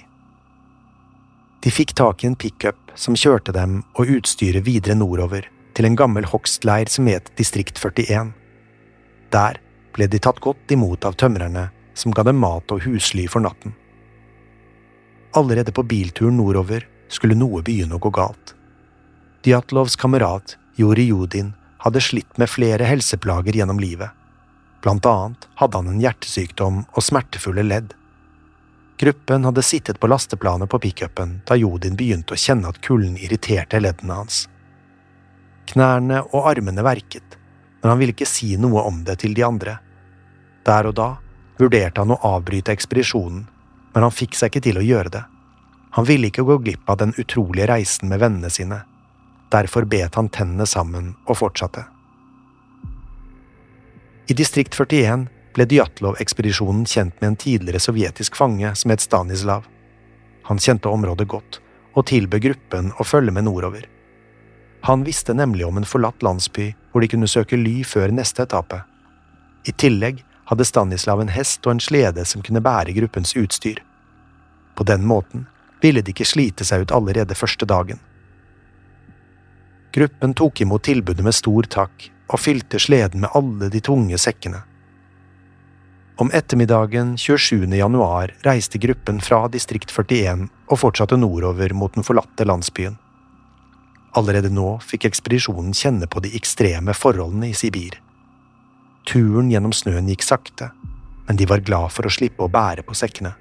De 1.61 1.69
fikk 1.69 1.93
tak 1.93 2.23
i 2.23 2.29
en 2.29 2.37
pickup 2.39 2.93
som 2.97 3.17
kjørte 3.19 3.53
dem 3.53 3.83
og 3.93 4.09
utstyret 4.09 4.65
videre 4.65 4.95
nordover, 4.97 5.45
til 5.77 5.85
en 5.85 5.97
gammel 5.99 6.25
hogstleir 6.25 6.89
som 6.89 7.07
het 7.11 7.29
Distrikt 7.37 7.77
41. 7.77 8.31
Der 9.33 9.59
ble 9.95 10.07
de 10.07 10.19
tatt 10.19 10.39
godt 10.43 10.71
imot 10.71 11.05
av 11.05 11.17
tømrerne, 11.19 11.69
som 11.93 12.13
ga 12.15 12.23
dem 12.23 12.39
mat 12.39 12.71
og 12.71 12.83
husly 12.85 13.27
for 13.27 13.43
natten. 13.43 13.75
Allerede 15.37 15.73
på 15.75 15.83
bilturen 15.83 16.37
nordover 16.39 16.87
skulle 17.09 17.37
noe 17.37 17.61
begynne 17.65 17.97
å 17.97 18.01
gå 18.01 18.11
galt. 18.13 18.55
Djatlovs 19.45 19.95
kamerat 19.99 20.57
Jori 20.79 21.09
Judin 21.09 21.53
hadde 21.83 22.01
slitt 22.01 22.37
med 22.37 22.49
flere 22.49 22.87
helseplager 22.89 23.55
gjennom 23.55 23.79
livet. 23.79 24.11
Blant 24.83 25.05
annet 25.05 25.47
hadde 25.59 25.79
han 25.79 25.89
en 25.91 26.01
hjertesykdom 26.01 26.83
og 26.87 27.03
smertefulle 27.03 27.63
ledd. 27.67 27.93
Gruppen 28.99 29.45
hadde 29.47 29.63
sittet 29.63 29.99
på 29.99 30.09
lasteplanet 30.11 30.71
på 30.71 30.79
pickupen 30.83 31.37
da 31.47 31.55
Jodin 31.59 31.95
begynte 31.99 32.35
å 32.35 32.39
kjenne 32.39 32.71
at 32.71 32.81
kulden 32.83 33.15
irriterte 33.19 33.79
leddene 33.79 34.17
hans. 34.21 34.41
Knærne 35.71 36.23
og 36.33 36.49
armene 36.49 36.83
verket, 36.83 37.37
men 37.81 37.89
han 37.89 37.99
ville 37.99 38.15
ikke 38.15 38.27
si 38.27 38.55
noe 38.59 38.83
om 38.87 39.03
det 39.07 39.19
til 39.23 39.35
de 39.37 39.45
andre. 39.45 39.77
Der 40.67 40.89
og 40.89 40.95
da 40.99 41.09
vurderte 41.59 42.03
han 42.03 42.13
å 42.15 42.19
avbryte 42.35 42.73
ekspedisjonen, 42.75 43.45
men 43.93 44.05
han 44.05 44.15
fikk 44.15 44.37
seg 44.37 44.51
ikke 44.51 44.65
til 44.67 44.79
å 44.79 44.85
gjøre 44.85 45.13
det. 45.15 45.23
Han 45.97 46.05
ville 46.05 46.29
ikke 46.29 46.45
gå 46.45 46.59
glipp 46.63 46.89
av 46.91 46.99
den 47.01 47.15
utrolige 47.17 47.69
reisen 47.71 48.11
med 48.11 48.21
vennene 48.21 48.51
sine. 48.53 48.83
Derfor 49.49 49.87
bet 49.89 50.15
han 50.19 50.29
tennene 50.29 50.67
sammen 50.69 51.15
og 51.25 51.39
fortsatte. 51.39 51.87
I 54.29 54.35
distrikt 54.37 54.75
41 54.77 55.25
ble 55.57 55.65
Djatlov-ekspedisjonen 55.65 56.85
kjent 56.85 57.15
med 57.17 57.31
en 57.31 57.39
tidligere 57.41 57.81
sovjetisk 57.81 58.37
fange 58.37 58.75
som 58.77 58.93
het 58.93 59.01
Stanislav. 59.01 59.65
Han 60.45 60.61
kjente 60.61 60.91
området 60.91 61.27
godt, 61.27 61.57
og 61.97 62.05
tilbød 62.11 62.45
gruppen 62.45 62.91
å 63.01 63.07
følge 63.07 63.33
med 63.33 63.47
nordover. 63.49 63.87
Han 64.81 65.03
visste 65.03 65.33
nemlig 65.33 65.65
om 65.67 65.77
en 65.77 65.87
forlatt 65.87 66.23
landsby 66.23 66.71
hvor 66.91 67.03
de 67.03 67.09
kunne 67.11 67.27
søke 67.27 67.57
ly 67.59 67.81
før 67.83 68.13
neste 68.15 68.43
etappe. 68.45 68.81
I 69.67 69.71
tillegg 69.71 70.23
hadde 70.49 70.65
Stanislav 70.65 71.21
en 71.21 71.31
hest 71.33 71.65
og 71.67 71.75
en 71.75 71.83
slede 71.83 72.25
som 72.25 72.41
kunne 72.45 72.63
bære 72.63 72.95
gruppens 72.95 73.35
utstyr. 73.37 73.81
På 74.75 74.85
den 74.87 75.03
måten 75.05 75.45
ville 75.81 76.01
de 76.01 76.13
ikke 76.13 76.27
slite 76.27 76.65
seg 76.65 76.85
ut 76.85 76.93
allerede 76.95 77.37
første 77.37 77.67
dagen. 77.69 77.99
Gruppen 79.93 80.33
tok 80.37 80.61
imot 80.61 80.85
tilbudet 80.85 81.25
med 81.25 81.35
stor 81.35 81.67
takk 81.69 82.09
og 82.29 82.39
fylte 82.39 82.79
sleden 82.79 83.23
med 83.25 83.33
alle 83.35 83.69
de 83.73 83.81
tunge 83.81 84.17
sekkene. 84.21 84.61
Om 86.19 86.31
ettermiddagen 86.35 87.13
27. 87.17 87.69
januar 87.79 88.33
reiste 88.45 88.77
gruppen 88.77 89.21
fra 89.23 89.45
distrikt 89.47 89.93
41 89.95 90.49
og 90.67 90.81
fortsatte 90.81 91.17
nordover 91.17 91.73
mot 91.73 91.93
den 91.95 92.03
forlatte 92.03 92.45
landsbyen. 92.45 92.97
Allerede 94.17 94.49
nå 94.49 94.77
fikk 94.81 95.05
ekspedisjonen 95.09 95.73
kjenne 95.77 96.07
på 96.09 96.21
de 96.25 96.31
ekstreme 96.37 96.95
forholdene 96.97 97.51
i 97.51 97.57
Sibir. 97.57 97.99
Turen 99.09 99.51
gjennom 99.51 99.73
snøen 99.73 100.09
gikk 100.09 100.25
sakte, 100.25 100.71
men 101.27 101.37
de 101.37 101.45
var 101.49 101.61
glad 101.65 101.93
for 101.93 102.09
å 102.09 102.13
slippe 102.13 102.45
å 102.45 102.51
bære 102.51 102.85
på 102.85 102.97
sekkene. 102.97 103.35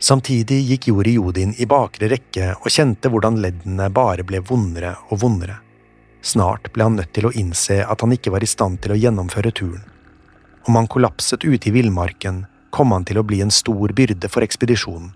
Samtidig 0.00 0.62
gikk 0.64 0.88
Jori 0.88 1.12
Jodin 1.18 1.52
i 1.60 1.66
bakre 1.68 2.08
rekke 2.08 2.54
og 2.56 2.70
kjente 2.72 3.10
hvordan 3.12 3.36
leddene 3.42 3.90
bare 3.92 4.24
ble 4.24 4.40
vondere 4.40 4.94
og 5.10 5.20
vondere. 5.20 5.58
Snart 6.24 6.70
ble 6.72 6.86
han 6.86 6.96
nødt 6.96 7.12
til 7.16 7.28
å 7.28 7.32
innse 7.36 7.82
at 7.84 8.00
han 8.00 8.12
ikke 8.16 8.32
var 8.32 8.44
i 8.44 8.48
stand 8.48 8.80
til 8.80 8.94
å 8.94 9.00
gjennomføre 9.00 9.52
turen. 9.52 9.84
Om 10.68 10.76
han 10.76 10.88
kollapset 10.88 11.44
ute 11.44 11.68
i 11.68 11.74
villmarken, 11.76 12.46
kom 12.72 12.92
han 12.96 13.04
til 13.04 13.20
å 13.20 13.26
bli 13.26 13.40
en 13.44 13.52
stor 13.52 13.92
byrde 13.96 14.28
for 14.32 14.44
ekspedisjonen. 14.44 15.12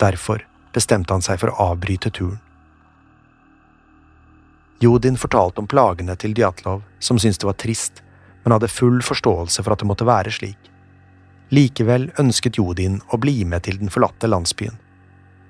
Derfor 0.00 0.44
bestemte 0.72 1.12
han 1.12 1.24
seg 1.24 1.40
for 1.40 1.52
å 1.52 1.70
avbryte 1.72 2.12
turen. 2.12 2.40
Jodin 4.80 5.16
fortalte 5.16 5.62
om 5.62 5.68
plagene 5.70 6.16
til 6.20 6.34
Djatlov, 6.36 6.82
som 7.00 7.18
syntes 7.18 7.38
det 7.40 7.48
var 7.48 7.56
trist, 7.60 8.02
men 8.44 8.52
hadde 8.52 8.68
full 8.68 9.00
forståelse 9.02 9.64
for 9.64 9.72
at 9.72 9.80
det 9.82 9.88
måtte 9.88 10.08
være 10.08 10.32
slik. 10.34 10.70
Likevel 11.54 12.10
ønsket 12.20 12.58
Jodin 12.58 13.00
å 13.14 13.18
bli 13.22 13.44
med 13.48 13.64
til 13.64 13.78
den 13.80 13.92
forlatte 13.92 14.28
landsbyen. 14.28 14.76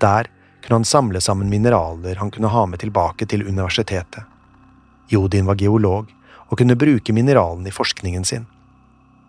Der 0.01 0.29
kunne 0.63 0.83
han 0.83 0.89
samle 0.89 1.21
sammen 1.21 1.51
mineraler 1.51 2.21
han 2.21 2.31
kunne 2.31 2.53
ha 2.53 2.67
med 2.67 2.83
tilbake 2.83 3.27
til 3.27 3.47
universitetet. 3.47 4.23
Jodin 5.09 5.47
var 5.47 5.59
geolog 5.59 6.11
og 6.47 6.59
kunne 6.59 6.79
bruke 6.79 7.15
mineralene 7.15 7.71
i 7.71 7.75
forskningen 7.75 8.25
sin. 8.25 8.47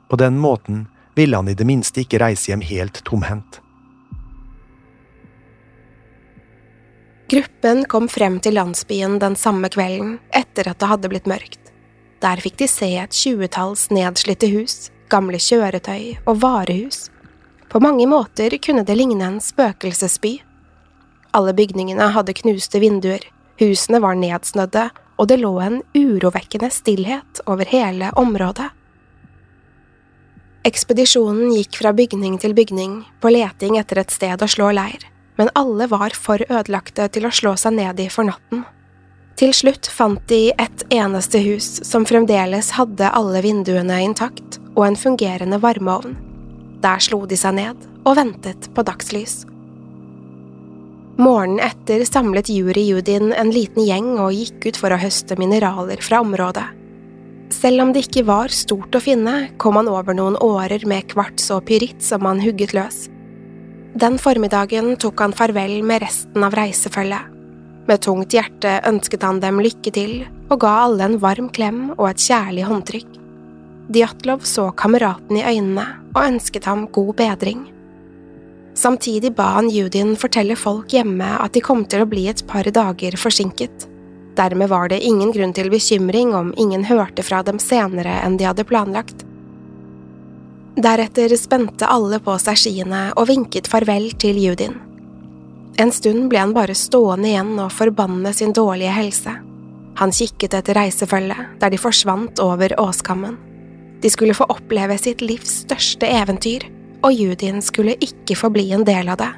På 0.10 0.16
den 0.16 0.38
måten 0.38 0.86
ville 1.16 1.38
han 1.38 1.50
i 1.50 1.58
det 1.58 1.66
minste 1.66 2.04
ikke 2.04 2.20
reise 2.22 2.51
hjem 2.51 2.62
helt 2.62 3.01
tomhendt. 3.06 3.62
Gruppen 7.27 7.86
kom 7.86 8.05
frem 8.07 8.38
til 8.39 8.55
landsbyen 8.55 9.17
den 9.19 9.34
samme 9.36 9.67
kvelden 9.67 10.13
etter 10.31 10.69
at 10.72 10.79
det 10.79 10.88
hadde 10.88 11.10
blitt 11.12 11.25
mørkt. 11.27 11.74
Der 12.24 12.39
fikk 12.39 12.55
de 12.62 12.69
se 12.72 12.88
et 13.01 13.12
tjuetalls 13.12 13.89
nedslitte 13.91 14.48
hus, 14.53 14.93
gamle 15.12 15.39
kjøretøy 15.43 16.24
og 16.24 16.39
varehus. 16.39 17.10
På 17.67 17.81
mange 17.84 18.07
måter 18.07 18.55
kunne 18.63 18.86
det 18.88 18.96
ligne 18.96 19.27
en 19.27 19.41
spøkelsesby. 19.43 20.38
Alle 21.36 21.51
bygningene 21.57 22.07
hadde 22.15 22.38
knuste 22.38 22.79
vinduer, 22.79 23.27
husene 23.60 24.00
var 24.00 24.15
nedsnødde, 24.15 24.88
og 25.19 25.27
det 25.27 25.41
lå 25.41 25.51
en 25.60 25.81
urovekkende 25.98 26.72
stillhet 26.72 27.43
over 27.43 27.67
hele 27.67 28.13
området. 28.15 28.69
Ekspedisjonen 30.63 31.51
gikk 31.60 31.75
fra 31.84 31.91
bygning 31.91 32.39
til 32.39 32.55
bygning 32.55 33.01
på 33.19 33.36
leting 33.36 33.75
etter 33.81 34.00
et 34.00 34.15
sted 34.15 34.39
å 34.39 34.51
slå 34.51 34.72
leir 34.79 35.03
men 35.38 35.51
alle 35.56 35.88
var 35.88 36.15
for 36.17 36.41
ødelagte 36.50 37.08
til 37.13 37.27
å 37.27 37.34
slå 37.34 37.56
seg 37.60 37.77
ned 37.77 38.01
i 38.01 38.10
for 38.13 38.27
natten. 38.27 38.65
Til 39.38 39.53
slutt 39.53 39.86
fant 39.94 40.24
de 40.32 40.48
et 40.58 40.86
eneste 40.94 41.39
hus 41.46 41.67
som 41.86 42.08
fremdeles 42.10 42.72
hadde 42.74 43.12
alle 43.13 43.44
vinduene 43.46 44.00
intakt 44.01 44.58
og 44.74 44.88
en 44.88 44.98
fungerende 44.98 45.60
varmeovn. 45.62 46.15
Der 46.82 47.01
slo 47.01 47.25
de 47.29 47.38
seg 47.38 47.53
ned 47.60 47.86
og 48.03 48.17
ventet 48.17 48.70
på 48.74 48.86
dagslys. 48.88 49.44
Morgenen 51.17 51.62
etter 51.65 52.03
samlet 52.06 52.50
Juri 52.53 52.84
Judin 52.91 53.32
en 53.34 53.53
liten 53.53 53.86
gjeng 53.86 54.15
og 54.22 54.34
gikk 54.38 54.67
ut 54.70 54.79
for 54.82 54.94
å 54.94 55.00
høste 55.01 55.38
mineraler 55.38 56.01
fra 56.06 56.22
området. 56.22 56.65
Selv 57.53 57.82
om 57.82 57.94
det 57.94 58.03
ikke 58.06 58.25
var 58.27 58.53
stort 58.53 58.98
å 58.98 59.01
finne, 59.01 59.48
kom 59.62 59.79
han 59.79 59.89
over 59.89 60.17
noen 60.17 60.38
årer 60.44 60.84
med 60.89 61.08
kvarts 61.13 61.48
og 61.56 61.63
pyritt 61.70 62.03
som 62.06 62.25
han 62.27 62.41
hugget 62.44 62.75
løs. 62.77 63.06
Den 63.98 64.20
formiddagen 64.22 64.92
tok 65.01 65.22
han 65.24 65.32
farvel 65.34 65.80
med 65.82 66.04
resten 66.04 66.44
av 66.46 66.54
reisefølget. 66.54 67.32
Med 67.88 68.01
tungt 68.06 68.34
hjerte 68.36 68.75
ønsket 68.86 69.24
han 69.25 69.39
dem 69.42 69.58
lykke 69.63 69.89
til 69.96 70.12
og 70.51 70.60
ga 70.62 70.74
alle 70.84 71.08
en 71.08 71.16
varm 71.24 71.48
klem 71.56 71.80
og 71.96 72.04
et 72.12 72.22
kjærlig 72.22 72.68
håndtrykk. 72.68 73.16
Djatlov 73.96 74.46
så 74.46 74.68
kameraten 74.77 75.39
i 75.39 75.46
øynene 75.48 75.88
og 76.12 76.22
ønsket 76.27 76.68
ham 76.70 76.86
god 76.94 77.16
bedring. 77.24 77.63
Samtidig 78.77 79.32
ba 79.39 79.56
han 79.56 79.72
Judin 79.74 80.13
fortelle 80.20 80.60
folk 80.60 80.94
hjemme 80.94 81.32
at 81.42 81.56
de 81.58 81.63
kom 81.66 81.82
til 81.89 82.06
å 82.06 82.10
bli 82.12 82.27
et 82.30 82.44
par 82.46 82.70
dager 82.70 83.18
forsinket. 83.18 83.88
Dermed 84.38 84.70
var 84.70 84.92
det 84.94 85.01
ingen 85.01 85.34
grunn 85.34 85.56
til 85.58 85.72
bekymring 85.74 86.36
om 86.38 86.54
ingen 86.54 86.86
hørte 86.86 87.25
fra 87.25 87.42
dem 87.42 87.58
senere 87.58 88.20
enn 88.22 88.38
de 88.38 88.46
hadde 88.46 88.68
planlagt. 88.68 89.25
Deretter 90.77 91.34
spente 91.38 91.88
alle 91.89 92.19
på 92.22 92.36
seg 92.38 92.57
skiene 92.61 93.07
og 93.18 93.25
vinket 93.31 93.66
farvel 93.66 94.11
til 94.22 94.37
Judin. 94.37 94.75
En 95.81 95.90
stund 95.94 96.27
ble 96.29 96.37
han 96.37 96.53
bare 96.53 96.75
stående 96.77 97.31
igjen 97.31 97.55
og 97.57 97.74
forbanne 97.74 98.29
sin 98.37 98.53
dårlige 98.53 98.94
helse. 98.94 99.33
Han 99.98 100.13
kikket 100.13 100.53
etter 100.53 100.77
reisefølget, 100.77 101.57
der 101.57 101.74
de 101.74 101.81
forsvant 101.81 102.37
over 102.46 102.75
åskammen. 102.77 103.40
De 104.05 104.11
skulle 104.13 104.37
få 104.37 104.46
oppleve 104.53 105.00
sitt 105.01 105.25
livs 105.25 105.63
største 105.63 106.05
eventyr, 106.13 106.68
og 107.01 107.13
Judin 107.13 107.57
skulle 107.66 107.98
ikke 107.98 108.37
få 108.37 108.53
bli 108.53 108.70
en 108.77 108.85
del 108.85 109.09
av 109.09 109.18
det. 109.22 109.33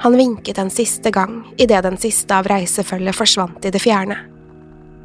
Han 0.00 0.16
vinket 0.16 0.56
en 0.58 0.72
siste 0.72 1.12
gang 1.12 1.42
idet 1.60 1.84
den 1.84 2.00
siste 2.00 2.32
av 2.32 2.48
reisefølget 2.48 3.20
forsvant 3.20 3.68
i 3.68 3.76
det 3.76 3.84
fjerne. 3.84 4.16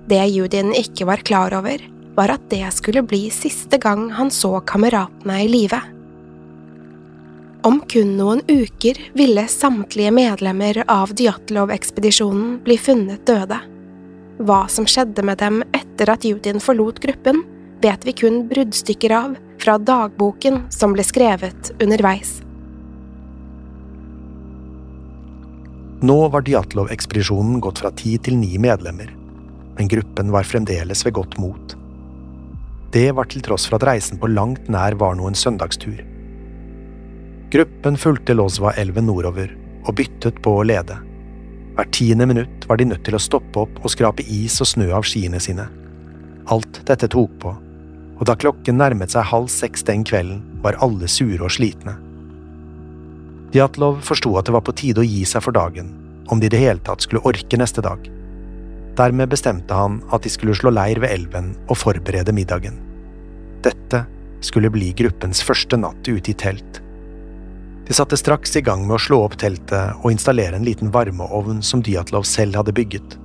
Det 0.08 0.24
Judin 0.32 0.72
ikke 0.72 1.12
var 1.12 1.28
klar 1.28 1.60
over, 1.60 1.84
var 2.16 2.34
at 2.34 2.50
det 2.52 2.66
skulle 2.76 3.04
bli 3.06 3.30
siste 3.34 3.78
gang 3.82 4.10
han 4.18 4.32
så 4.32 4.60
kameratene 4.60 5.40
i 5.44 5.48
live. 5.48 5.80
Om 7.64 7.82
kun 7.92 8.16
noen 8.18 8.42
uker 8.48 9.00
ville 9.14 9.44
samtlige 9.52 10.12
medlemmer 10.16 10.84
av 10.88 11.12
Djatlov-ekspedisjonen 11.12 12.60
bli 12.64 12.78
funnet 12.80 13.26
døde. 13.28 13.60
Hva 14.40 14.62
som 14.72 14.88
skjedde 14.88 15.26
med 15.28 15.42
dem 15.42 15.60
etter 15.76 16.14
at 16.14 16.24
Judin 16.24 16.64
forlot 16.64 17.02
gruppen, 17.04 17.44
vet 17.84 18.06
vi 18.08 18.16
kun 18.16 18.46
bruddstykker 18.48 19.16
av 19.16 19.36
fra 19.60 19.76
dagboken 19.78 20.62
som 20.72 20.96
ble 20.96 21.04
skrevet 21.04 21.74
underveis. 21.84 22.38
Nå 26.00 26.16
var 26.32 26.48
Djatlov-ekspedisjonen 26.48 27.60
gått 27.60 27.84
fra 27.84 27.92
ti 27.92 28.16
til 28.24 28.40
ni 28.40 28.56
medlemmer, 28.56 29.12
men 29.76 29.92
gruppen 29.92 30.32
var 30.32 30.48
fremdeles 30.48 31.04
ved 31.04 31.18
godt 31.20 31.36
mot. 31.44 31.79
Det 32.90 33.12
var 33.14 33.28
til 33.30 33.44
tross 33.46 33.68
for 33.70 33.78
at 33.78 33.86
reisen 33.86 34.18
på 34.18 34.32
langt 34.32 34.70
nær 34.72 34.96
var 34.98 35.14
noen 35.18 35.36
søndagstur. 35.38 36.00
Gruppen 37.54 37.98
fulgte 37.98 38.34
Lozva-elven 38.34 39.06
nordover 39.10 39.54
og 39.86 39.96
byttet 39.98 40.42
på 40.46 40.56
å 40.58 40.66
lede. 40.66 40.98
Hvert 41.78 41.94
tiende 41.96 42.26
minutt 42.30 42.66
var 42.70 42.82
de 42.82 42.90
nødt 42.90 43.06
til 43.06 43.18
å 43.18 43.22
stoppe 43.22 43.62
opp 43.62 43.78
og 43.84 43.94
skrape 43.94 44.26
is 44.26 44.58
og 44.62 44.72
snø 44.72 44.90
av 44.98 45.06
skiene 45.06 45.42
sine. 45.42 45.68
Alt 46.50 46.82
dette 46.90 47.10
tok 47.14 47.38
på, 47.42 47.54
og 48.18 48.26
da 48.28 48.36
klokken 48.36 48.82
nærmet 48.82 49.14
seg 49.14 49.30
halv 49.32 49.50
seks 49.54 49.86
den 49.86 50.04
kvelden, 50.04 50.42
var 50.66 50.78
alle 50.84 51.08
sure 51.08 51.46
og 51.46 51.54
slitne. 51.56 51.94
Djatlov 53.54 54.02
forsto 54.06 54.34
at 54.38 54.50
det 54.50 54.54
var 54.58 54.66
på 54.66 54.76
tide 54.78 55.02
å 55.02 55.08
gi 55.08 55.24
seg 55.30 55.46
for 55.46 55.56
dagen, 55.56 55.94
om 56.30 56.42
de 56.42 56.50
i 56.50 56.54
det 56.54 56.62
hele 56.62 56.82
tatt 56.86 57.06
skulle 57.06 57.24
orke 57.26 57.58
neste 57.58 57.86
dag. 57.86 58.02
Dermed 58.98 59.30
bestemte 59.32 59.74
han 59.76 60.00
at 60.14 60.26
de 60.26 60.32
skulle 60.34 60.56
slå 60.58 60.74
leir 60.74 61.00
ved 61.02 61.14
elven 61.14 61.54
og 61.68 61.78
forberede 61.80 62.34
middagen. 62.36 62.80
Dette 63.64 64.06
skulle 64.46 64.72
bli 64.72 64.92
gruppens 64.96 65.42
første 65.44 65.78
natt 65.80 66.08
ute 66.08 66.32
i 66.32 66.38
telt. 66.38 66.82
De 67.90 67.96
satte 67.98 68.18
straks 68.20 68.54
i 68.56 68.62
gang 68.62 68.84
med 68.86 69.00
å 69.00 69.02
slå 69.02 69.24
opp 69.26 69.36
teltet 69.42 69.98
og 70.04 70.12
installere 70.14 70.60
en 70.60 70.66
liten 70.68 70.92
varmeovn 70.94 71.64
som 71.66 71.82
Dyatlov 71.82 72.28
selv 72.30 72.60
hadde 72.60 72.76
bygget. 72.78 73.18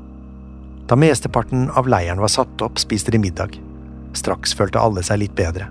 Da 0.88 0.96
mesteparten 0.96 1.68
av 1.77 1.88
leiren 1.88 2.20
var 2.20 2.33
satt 2.33 2.62
opp, 2.64 2.81
spiste 2.81 3.12
de 3.12 3.20
middag. 3.20 3.59
Straks 4.16 4.55
følte 4.57 4.81
alle 4.81 5.05
seg 5.05 5.20
litt 5.20 5.35
bedre. 5.37 5.68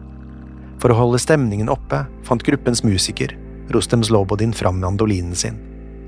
For 0.82 0.94
å 0.94 0.98
holde 0.98 1.22
stemningen 1.22 1.72
oppe 1.74 2.04
fant 2.28 2.44
gruppens 2.46 2.84
musiker, 2.86 3.34
Rostem 3.74 4.04
Slobodin, 4.04 4.54
fram 4.54 4.82
mandolinen 4.84 5.36
sin. 5.38 5.58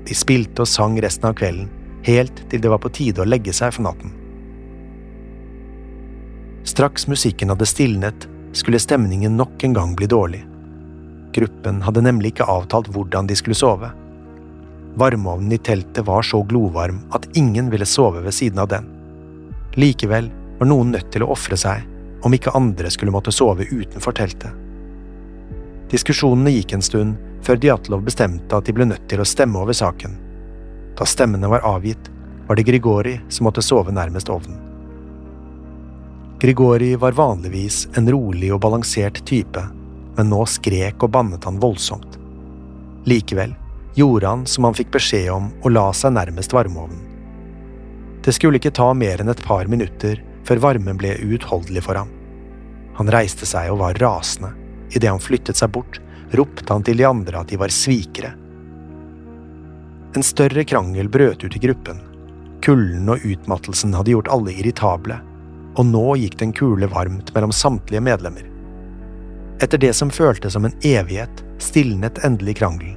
De 0.06 0.14
spilte 0.14 0.62
og 0.62 0.70
sang 0.70 0.98
resten 1.02 1.30
av 1.30 1.36
kvelden, 1.38 1.70
helt 2.06 2.44
til 2.50 2.62
det 2.62 2.70
var 2.70 2.80
på 2.82 2.92
tide 2.94 3.22
å 3.22 3.28
legge 3.28 3.54
seg 3.56 3.74
for 3.74 3.86
natten. 3.86 4.14
Straks 6.66 7.06
musikken 7.10 7.52
hadde 7.52 7.68
stilnet, 7.68 8.26
skulle 8.56 8.80
stemningen 8.80 9.36
nok 9.36 9.62
en 9.64 9.74
gang 9.76 9.94
bli 9.98 10.08
dårlig. 10.10 10.42
Gruppen 11.36 11.82
hadde 11.84 12.02
nemlig 12.06 12.32
ikke 12.32 12.48
avtalt 12.48 12.88
hvordan 12.94 13.28
de 13.28 13.36
skulle 13.38 13.58
sove. 13.58 13.90
Varmeovnen 14.96 15.52
i 15.52 15.60
teltet 15.60 16.06
var 16.06 16.24
så 16.24 16.40
glovarm 16.48 17.02
at 17.14 17.28
ingen 17.36 17.68
ville 17.70 17.86
sove 17.86 18.22
ved 18.24 18.34
siden 18.34 18.62
av 18.62 18.70
den. 18.72 18.88
Likevel 19.76 20.30
var 20.58 20.70
noen 20.70 20.94
nødt 20.94 21.10
til 21.12 21.26
å 21.26 21.30
ofre 21.34 21.58
seg 21.60 21.84
om 22.24 22.34
ikke 22.34 22.54
andre 22.56 22.90
skulle 22.90 23.12
måtte 23.14 23.34
sove 23.34 23.68
utenfor 23.68 24.16
teltet. 24.16 24.50
Diskusjonene 25.92 26.54
gikk 26.56 26.72
en 26.74 26.82
stund 26.82 27.20
før 27.46 27.60
Djatlov 27.62 28.02
bestemte 28.06 28.56
at 28.56 28.66
de 28.66 28.74
ble 28.74 28.88
nødt 28.88 29.04
til 29.10 29.22
å 29.22 29.28
stemme 29.28 29.60
over 29.60 29.76
saken. 29.76 30.16
Da 30.96 31.04
stemmene 31.04 31.48
var 31.48 31.60
avgitt, 31.60 32.10
var 32.46 32.56
det 32.56 32.62
Grigori 32.62 33.20
som 33.28 33.44
måtte 33.44 33.62
sove 33.62 33.92
nærmest 33.92 34.30
ovnen. 34.32 34.56
Grigori 36.40 36.94
var 36.96 37.16
vanligvis 37.16 37.88
en 37.96 38.08
rolig 38.12 38.52
og 38.54 38.60
balansert 38.60 39.22
type, 39.28 39.62
men 40.16 40.30
nå 40.32 40.44
skrek 40.48 41.02
og 41.04 41.12
bannet 41.12 41.44
han 41.44 41.60
voldsomt. 41.60 42.16
Likevel 43.08 43.54
gjorde 43.96 44.28
han 44.28 44.46
som 44.48 44.68
han 44.68 44.76
fikk 44.76 44.92
beskjed 44.96 45.30
om 45.32 45.50
og 45.62 45.72
la 45.72 45.90
seg 45.96 46.16
nærmest 46.16 46.52
varmeovnen. 46.56 47.02
Det 48.24 48.34
skulle 48.34 48.60
ikke 48.60 48.74
ta 48.74 48.88
mer 48.96 49.20
enn 49.22 49.32
et 49.32 49.44
par 49.44 49.68
minutter 49.70 50.20
før 50.46 50.62
varmen 50.64 50.98
ble 51.00 51.14
uutholdelig 51.22 51.84
for 51.86 52.00
ham. 52.00 52.10
Han 52.96 53.12
reiste 53.12 53.46
seg 53.48 53.70
og 53.72 53.80
var 53.84 54.00
rasende. 54.00 54.54
Idet 54.90 55.10
han 55.10 55.22
flyttet 55.22 55.58
seg 55.58 55.72
bort, 55.74 56.00
ropte 56.36 56.72
han 56.72 56.84
til 56.86 56.98
de 56.98 57.06
andre 57.06 57.40
at 57.42 57.52
de 57.52 57.58
var 57.60 57.72
svikere 57.74 58.32
en 60.16 60.24
større 60.26 60.64
krangel 60.64 61.08
brøt 61.08 61.44
ut 61.44 61.56
i 61.56 61.62
gruppen. 61.62 62.00
Kulden 62.64 63.08
og 63.12 63.24
utmattelsen 63.24 63.94
hadde 63.94 64.14
gjort 64.14 64.30
alle 64.32 64.54
irritable, 64.56 65.18
og 65.76 65.86
nå 65.86 66.04
gikk 66.22 66.38
den 66.40 66.54
kule 66.56 66.88
varmt 66.90 67.32
mellom 67.34 67.52
samtlige 67.52 68.02
medlemmer. 68.02 68.46
Etter 69.62 69.80
det 69.80 69.92
som 69.96 70.12
føltes 70.12 70.56
som 70.56 70.64
en 70.68 70.76
evighet, 70.84 71.42
stilnet 71.62 72.20
endelig 72.24 72.56
krangelen. 72.60 72.96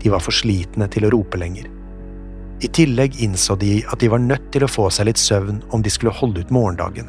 De 0.00 0.10
var 0.12 0.24
for 0.24 0.32
slitne 0.32 0.88
til 0.88 1.06
å 1.06 1.12
rope 1.12 1.38
lenger. 1.40 1.68
I 2.60 2.68
tillegg 2.68 3.20
innså 3.24 3.56
de 3.60 3.78
at 3.88 4.00
de 4.00 4.08
var 4.12 4.20
nødt 4.20 4.50
til 4.52 4.64
å 4.64 4.68
få 4.68 4.88
seg 4.92 5.08
litt 5.08 5.20
søvn 5.20 5.62
om 5.72 5.84
de 5.84 5.92
skulle 5.92 6.12
holde 6.12 6.44
ut 6.44 6.52
morgendagen. 6.52 7.08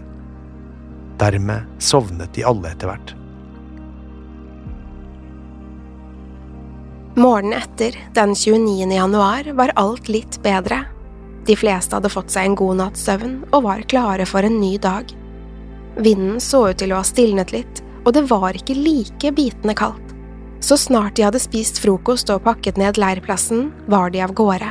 Dermed 1.19 1.67
sovnet 1.83 2.31
de 2.35 2.45
alle 2.47 2.71
etter 2.71 2.91
hvert. 2.91 3.15
Morgenen 7.15 7.59
etter, 7.59 7.95
den 8.13 8.35
29. 8.35 8.91
januar, 8.95 9.43
var 9.53 9.71
alt 9.75 10.07
litt 10.07 10.37
bedre. 10.43 10.85
De 11.45 11.55
fleste 11.59 11.97
hadde 11.97 12.09
fått 12.09 12.31
seg 12.31 12.47
en 12.47 12.55
god 12.55 12.77
natts 12.79 13.03
søvn 13.03 13.41
og 13.49 13.65
var 13.65 13.81
klare 13.91 14.23
for 14.29 14.47
en 14.47 14.61
ny 14.61 14.77
dag. 14.79 15.09
Vinden 15.99 16.39
så 16.39 16.69
ut 16.69 16.79
til 16.79 16.93
å 16.93 17.01
ha 17.01 17.07
stilnet 17.07 17.51
litt, 17.51 17.81
og 18.05 18.13
det 18.15 18.23
var 18.29 18.55
ikke 18.55 18.77
like 18.77 19.31
bitende 19.35 19.75
kaldt. 19.75 20.13
Så 20.63 20.77
snart 20.79 21.17
de 21.17 21.25
hadde 21.25 21.41
spist 21.41 21.81
frokost 21.83 22.31
og 22.31 22.45
pakket 22.45 22.79
ned 22.79 22.99
leirplassen, 23.01 23.73
var 23.91 24.13
de 24.13 24.21
av 24.23 24.31
gårde. 24.37 24.69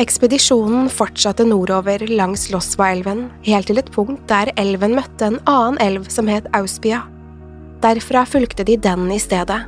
Ekspedisjonen 0.00 0.88
fortsatte 0.88 1.44
nordover 1.44 2.06
langs 2.08 2.46
Losvaelven, 2.54 3.26
helt 3.44 3.68
til 3.68 3.82
et 3.82 3.92
punkt 3.92 4.22
der 4.32 4.52
elven 4.56 4.96
møtte 4.96 5.28
en 5.28 5.36
annen 5.50 5.76
elv 5.84 6.08
som 6.08 6.30
het 6.30 6.48
Auspia. 6.56 7.02
Derfra 7.84 8.24
fulgte 8.24 8.64
de 8.64 8.78
den 8.80 9.10
i 9.12 9.20
stedet. 9.20 9.60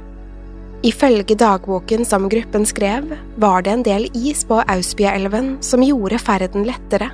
Ifølge 0.83 1.37
dagboken 1.39 2.05
som 2.05 2.29
gruppen 2.29 2.65
skrev, 2.67 3.13
var 3.37 3.63
det 3.63 3.71
en 3.71 3.85
del 3.87 4.09
is 4.19 4.43
på 4.45 4.57
Auspia-elven 4.67 5.61
som 5.63 5.83
gjorde 5.87 6.19
ferden 6.19 6.65
lettere. 6.67 7.13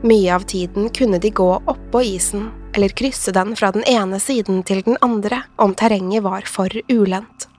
Mye 0.00 0.32
av 0.32 0.46
tiden 0.48 0.88
kunne 0.96 1.20
de 1.20 1.28
gå 1.30 1.48
oppå 1.58 2.00
isen, 2.08 2.48
eller 2.72 2.96
krysse 2.96 3.34
den 3.36 3.52
fra 3.56 3.68
den 3.76 3.84
ene 3.84 4.20
siden 4.20 4.62
til 4.64 4.80
den 4.86 4.96
andre 5.04 5.42
om 5.60 5.76
terrenget 5.76 6.24
var 6.24 6.48
for 6.48 6.72
ulendt. 6.88 7.50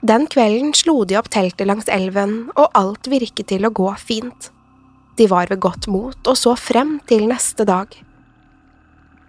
Den 0.00 0.24
kvelden 0.26 0.72
slo 0.74 1.04
de 1.04 1.20
opp 1.20 1.28
teltet 1.28 1.68
langs 1.68 1.88
elven, 1.92 2.48
og 2.56 2.72
alt 2.72 3.12
virket 3.12 3.52
til 3.52 3.68
å 3.68 3.74
gå 3.76 3.92
fint. 4.00 4.48
De 5.20 5.28
var 5.28 5.52
ved 5.52 5.60
godt 5.60 5.86
mot 5.92 6.16
og 6.32 6.38
så 6.40 6.56
frem 6.56 6.96
til 7.06 7.28
neste 7.28 7.68
dag. 7.68 7.92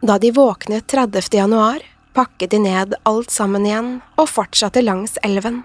Da 0.03 0.17
de 0.19 0.31
våknet 0.31 0.87
30. 0.87 1.19
januar, 1.35 1.83
pakket 2.13 2.53
de 2.53 2.59
ned 2.63 2.93
alt 3.09 3.31
sammen 3.33 3.65
igjen 3.67 3.95
og 4.17 4.29
fortsatte 4.29 4.83
langs 4.83 5.17
elven. 5.23 5.61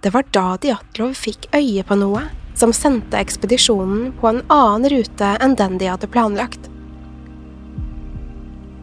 Det 0.00 0.12
var 0.14 0.28
da 0.32 0.54
Diatlov 0.60 1.16
fikk 1.18 1.48
øye 1.56 1.84
på 1.84 1.96
noe 2.00 2.26
som 2.60 2.72
sendte 2.76 3.20
ekspedisjonen 3.20 4.10
på 4.20 4.28
en 4.30 4.42
annen 4.52 4.90
rute 4.92 5.32
enn 5.40 5.56
den 5.56 5.78
de 5.80 5.88
hadde 5.92 6.10
planlagt. 6.12 6.68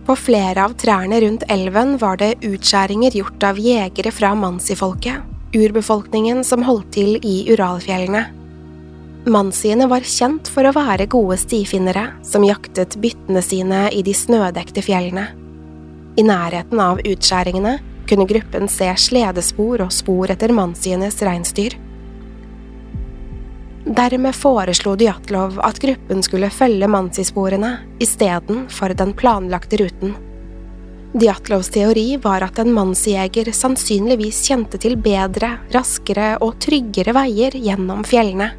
På 0.07 0.15
flere 0.15 0.63
av 0.63 0.77
trærne 0.79 1.19
rundt 1.21 1.43
elven 1.51 1.97
var 2.01 2.17
det 2.21 2.37
utskjæringer 2.47 3.17
gjort 3.19 3.43
av 3.43 3.57
jegere 3.59 4.13
fra 4.15 4.31
mansifolket, 4.39 5.25
urbefolkningen 5.57 6.45
som 6.47 6.63
holdt 6.63 6.93
til 6.95 7.17
i 7.27 7.41
Uralfjellene. 7.51 8.23
Mansiene 9.27 9.89
var 9.91 10.07
kjent 10.07 10.47
for 10.47 10.63
å 10.63 10.71
være 10.71 11.09
gode 11.11 11.35
stifinnere 11.41 12.05
som 12.23 12.45
jaktet 12.47 12.95
byttene 13.03 13.43
sine 13.43 13.81
i 13.91 13.99
de 14.05 14.15
snødekte 14.15 14.85
fjellene. 14.85 15.27
I 16.17 16.23
nærheten 16.25 16.79
av 16.81 16.99
utskjæringene 17.05 17.75
kunne 18.09 18.25
gruppen 18.25 18.69
se 18.71 18.87
sledespor 18.97 19.83
og 19.85 19.91
spor 19.93 20.31
etter 20.33 20.53
mansienes 20.55 21.19
reinsdyr. 21.21 21.75
Dermed 23.87 24.35
foreslo 24.35 24.95
Djatlov 24.99 25.59
at 25.63 25.77
gruppen 25.79 26.23
skulle 26.25 26.49
følge 26.51 26.89
Mansi-sporene 26.91 27.69
istedenfor 28.03 28.95
den 28.97 29.13
planlagte 29.15 29.79
ruten. 29.79 30.15
Djatlovs 31.13 31.69
teori 31.71 32.17
var 32.23 32.43
at 32.43 32.59
en 32.59 32.73
mannsjeger 32.75 33.53
sannsynligvis 33.55 34.41
kjente 34.49 34.81
til 34.81 34.97
bedre, 34.99 35.53
raskere 35.73 36.33
og 36.43 36.57
tryggere 36.65 37.13
veier 37.15 37.55
gjennom 37.55 38.03
fjellene. 38.05 38.49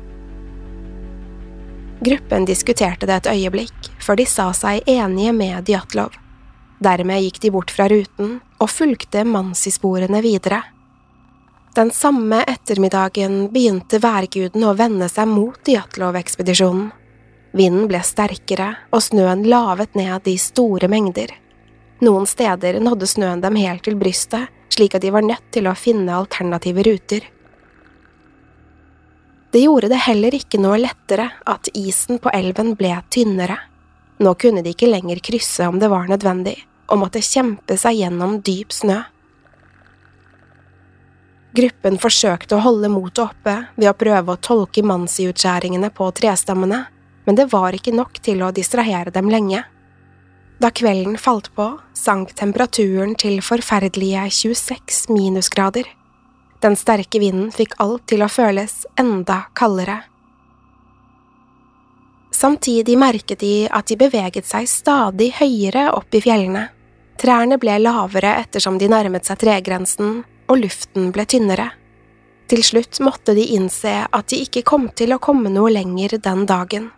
Gruppen 2.07 2.47
diskuterte 2.49 3.11
det 3.11 3.21
et 3.21 3.31
øyeblikk 3.35 3.92
før 3.99 4.23
de 4.23 4.27
sa 4.31 4.49
seg 4.57 4.87
enige 4.88 5.35
med 5.35 5.68
Djatlov. 5.68 6.14
Dermed 6.79 7.23
gikk 7.25 7.41
de 7.43 7.51
bort 7.51 7.73
fra 7.75 7.88
ruten 7.91 8.38
og 8.62 8.71
fulgte 8.71 9.25
Mansi-sporene 9.27 10.21
videre. 10.23 10.62
Den 11.75 11.91
samme 11.95 12.41
ettermiddagen 12.47 13.49
begynte 13.55 14.01
værguden 14.03 14.64
å 14.67 14.75
vende 14.79 15.09
seg 15.11 15.29
mot 15.31 15.69
Jatlov-ekspedisjonen. 15.69 16.88
Vinden 17.59 17.88
ble 17.88 18.01
sterkere, 18.05 18.73
og 18.93 19.03
snøen 19.03 19.45
lavet 19.49 19.95
ned 19.99 20.27
i 20.29 20.37
store 20.38 20.88
mengder. 20.91 21.33
Noen 22.05 22.29
steder 22.31 22.79
nådde 22.83 23.09
snøen 23.11 23.43
dem 23.43 23.57
helt 23.59 23.83
til 23.87 23.97
brystet, 23.99 24.53
slik 24.75 24.95
at 24.95 25.03
de 25.03 25.11
var 25.14 25.25
nødt 25.27 25.49
til 25.55 25.67
å 25.67 25.75
finne 25.79 26.14
alternative 26.14 26.85
ruter. 26.87 27.25
Det 29.51 29.64
gjorde 29.64 29.88
det 29.88 30.03
heller 30.05 30.35
ikke 30.37 30.61
noe 30.61 30.77
lettere 30.79 31.31
at 31.49 31.71
isen 31.73 32.21
på 32.21 32.31
elven 32.37 32.75
ble 32.79 32.93
tynnere. 33.11 33.57
Nå 34.18 34.35
kunne 34.35 34.64
de 34.66 34.72
ikke 34.74 34.90
lenger 34.90 35.20
krysse 35.22 35.68
om 35.68 35.78
det 35.78 35.90
var 35.92 36.09
nødvendig, 36.11 36.57
og 36.90 37.02
måtte 37.04 37.22
kjempe 37.22 37.76
seg 37.78 38.00
gjennom 38.00 38.40
dyp 38.42 38.74
snø. 38.74 38.98
Gruppen 41.59 41.96
forsøkte 41.98 42.59
å 42.59 42.62
holde 42.62 42.90
motet 42.92 43.24
oppe 43.24 43.54
ved 43.76 43.88
å 43.90 43.96
prøve 43.98 44.35
å 44.35 44.40
tolke 44.42 44.85
mansiutskjæringene 44.87 45.90
på 45.94 46.11
trestammene, 46.18 46.85
men 47.26 47.38
det 47.38 47.48
var 47.52 47.74
ikke 47.76 47.94
nok 47.96 48.20
til 48.24 48.44
å 48.44 48.52
distrahere 48.54 49.12
dem 49.14 49.31
lenge. 49.33 49.64
Da 50.59 50.70
kvelden 50.74 51.14
falt 51.18 51.52
på, 51.54 51.70
sank 51.94 52.35
temperaturen 52.38 53.14
til 53.18 53.38
forferdelige 53.46 54.24
26 54.35 55.07
minusgrader. 55.14 55.87
Den 56.62 56.74
sterke 56.74 57.20
vinden 57.22 57.52
fikk 57.54 57.76
alt 57.83 58.09
til 58.11 58.24
å 58.26 58.31
føles 58.33 58.83
enda 58.98 59.44
kaldere. 59.59 60.00
Samtidig 62.31 62.99
merket 62.99 63.41
de 63.41 63.69
at 63.71 63.88
de 63.88 63.97
beveget 63.99 64.47
seg 64.47 64.69
stadig 64.71 65.33
høyere 65.41 65.88
opp 65.97 66.14
i 66.14 66.23
fjellene. 66.23 66.69
Trærne 67.19 67.59
ble 67.59 67.81
lavere 67.83 68.37
ettersom 68.45 68.79
de 68.79 68.88
nærmet 68.91 69.27
seg 69.27 69.41
tregrensen, 69.43 70.23
og 70.49 70.61
luften 70.62 71.11
ble 71.12 71.25
tynnere. 71.29 71.73
Til 72.49 72.62
slutt 72.64 73.01
måtte 73.05 73.35
de 73.37 73.45
innse 73.57 73.91
at 74.07 74.31
de 74.31 74.38
ikke 74.45 74.64
kom 74.64 74.87
til 74.97 75.12
å 75.12 75.21
komme 75.21 75.51
noe 75.53 75.73
lenger 75.73 76.17
den 76.23 76.47
dagen. 76.49 76.88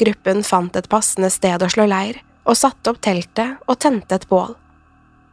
Gruppen 0.00 0.42
fant 0.42 0.74
et 0.78 0.88
passende 0.90 1.30
sted 1.30 1.62
å 1.62 1.68
slå 1.70 1.86
leir, 1.86 2.18
og 2.42 2.58
satte 2.58 2.90
opp 2.90 3.02
teltet 3.04 3.60
og 3.68 3.78
tente 3.78 4.18
et 4.18 4.26
bål. 4.30 4.56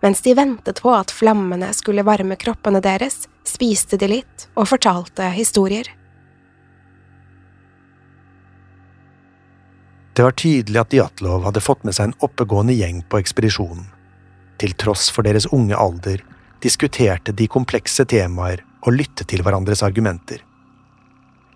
Mens 0.03 0.21
de 0.21 0.35
ventet 0.37 0.81
på 0.83 0.91
at 0.95 1.11
flammene 1.11 1.71
skulle 1.75 2.05
varme 2.07 2.37
kroppene 2.39 2.81
deres, 2.83 3.25
spiste 3.43 3.97
de 3.99 4.11
litt 4.13 4.45
og 4.53 4.69
fortalte 4.69 5.31
historier. 5.33 5.89
Det 10.13 10.25
var 10.25 10.35
tydelig 10.35 10.79
at 10.81 10.91
Diatlov 10.91 11.45
hadde 11.47 11.63
fått 11.63 11.85
med 11.87 11.95
seg 11.95 12.09
en 12.09 12.17
oppegående 12.25 12.75
gjeng 12.75 13.03
på 13.09 13.21
ekspedisjonen. 13.21 13.85
Til 14.59 14.73
tross 14.75 15.07
for 15.13 15.23
deres 15.23 15.47
unge 15.55 15.77
alder 15.77 16.23
diskuterte 16.63 17.31
de 17.31 17.47
komplekse 17.47 18.03
temaer 18.09 18.65
og 18.83 18.95
lyttet 18.95 19.29
til 19.31 19.43
hverandres 19.45 19.83
argumenter. 19.85 20.41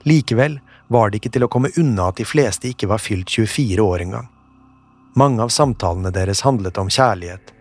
Likevel 0.08 0.60
var 0.92 1.10
det 1.10 1.20
ikke 1.20 1.34
til 1.36 1.46
å 1.48 1.52
komme 1.52 1.72
unna 1.80 2.10
at 2.12 2.20
de 2.20 2.28
fleste 2.28 2.70
ikke 2.70 2.89
var 2.92 3.04
fylt 3.04 3.32
24 3.32 3.84
år 3.84 4.06
engang. 4.06 4.30
Mange 5.20 5.44
av 5.44 5.52
samtalene 5.54 6.12
deres 6.13 6.44
handlet 6.46 6.80
om 6.82 6.89
kjærlighet, 6.92 7.52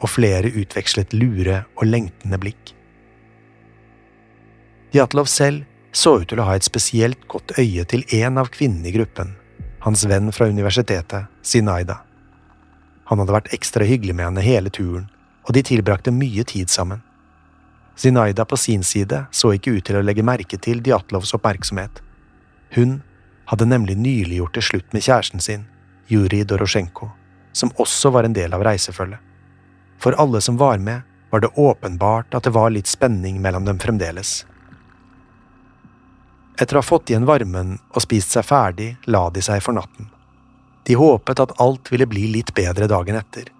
og 0.00 0.08
flere 0.08 0.52
utvekslet 0.56 1.12
lure 1.16 1.64
og 1.76 1.88
lengtende 1.88 2.38
blikk. 2.40 2.72
Djatlov 4.94 5.28
selv 5.30 5.66
så 5.92 6.20
ut 6.20 6.30
til 6.30 6.40
å 6.40 6.46
ha 6.46 6.54
et 6.56 6.66
spesielt 6.66 7.26
godt 7.30 7.56
øye 7.58 7.84
til 7.90 8.04
en 8.16 8.38
av 8.40 8.50
kvinnene 8.54 8.90
i 8.90 8.94
gruppen, 8.94 9.34
hans 9.80 10.04
venn 10.04 10.32
fra 10.32 10.46
universitetet, 10.46 11.26
Sinaida. 11.42 12.00
Han 13.04 13.18
hadde 13.18 13.34
vært 13.34 13.52
ekstra 13.56 13.86
hyggelig 13.88 14.14
med 14.14 14.28
henne 14.28 14.44
hele 14.44 14.70
turen, 14.70 15.08
og 15.48 15.54
de 15.56 15.64
tilbrakte 15.66 16.12
mye 16.14 16.44
tid 16.46 16.70
sammen. 16.70 17.00
Zinaida 17.96 18.44
på 18.44 18.56
sin 18.56 18.84
side 18.86 19.24
så 19.30 19.52
ikke 19.56 19.74
ut 19.76 19.84
til 19.88 19.98
å 19.98 20.04
legge 20.04 20.24
merke 20.24 20.60
til 20.60 20.82
Djatlovs 20.84 21.34
oppmerksomhet. 21.36 22.00
Hun 22.76 23.00
hadde 23.50 23.66
nemlig 23.66 23.96
nylig 23.98 24.38
gjort 24.38 24.56
det 24.56 24.64
slutt 24.68 24.94
med 24.94 25.04
kjæresten 25.04 25.42
sin, 25.42 25.66
Juri 26.08 26.44
Dorosjenko, 26.44 27.10
som 27.52 27.72
også 27.82 28.12
var 28.14 28.28
en 28.28 28.36
del 28.36 28.54
av 28.54 28.64
reisefølget. 28.66 29.18
For 30.00 30.16
alle 30.16 30.40
som 30.40 30.56
var 30.56 30.78
med, 30.78 31.02
var 31.30 31.42
det 31.42 31.52
åpenbart 31.60 32.34
at 32.34 32.46
det 32.46 32.54
var 32.54 32.72
litt 32.72 32.88
spenning 32.90 33.40
mellom 33.42 33.66
dem 33.66 33.78
fremdeles. 33.78 34.44
Etter 36.58 36.76
å 36.76 36.82
ha 36.82 36.86
fått 36.86 37.10
igjen 37.10 37.28
varmen 37.28 37.76
og 37.92 38.04
spist 38.04 38.34
seg 38.34 38.46
ferdig, 38.48 38.94
la 39.06 39.28
de 39.30 39.42
seg 39.44 39.62
for 39.64 39.76
natten. 39.76 40.10
De 40.88 40.96
håpet 40.98 41.40
at 41.42 41.54
alt 41.62 41.92
ville 41.92 42.08
bli 42.08 42.26
litt 42.34 42.54
bedre 42.56 42.88
dagen 42.90 43.18
etter. 43.18 43.50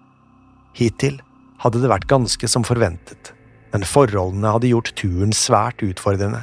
Hittil 0.76 1.20
hadde 1.62 1.82
det 1.82 1.92
vært 1.92 2.08
ganske 2.10 2.48
som 2.48 2.64
forventet, 2.66 3.32
men 3.72 3.86
forholdene 3.86 4.54
hadde 4.56 4.72
gjort 4.72 4.94
turen 4.98 5.34
svært 5.36 5.84
utfordrende. 5.84 6.42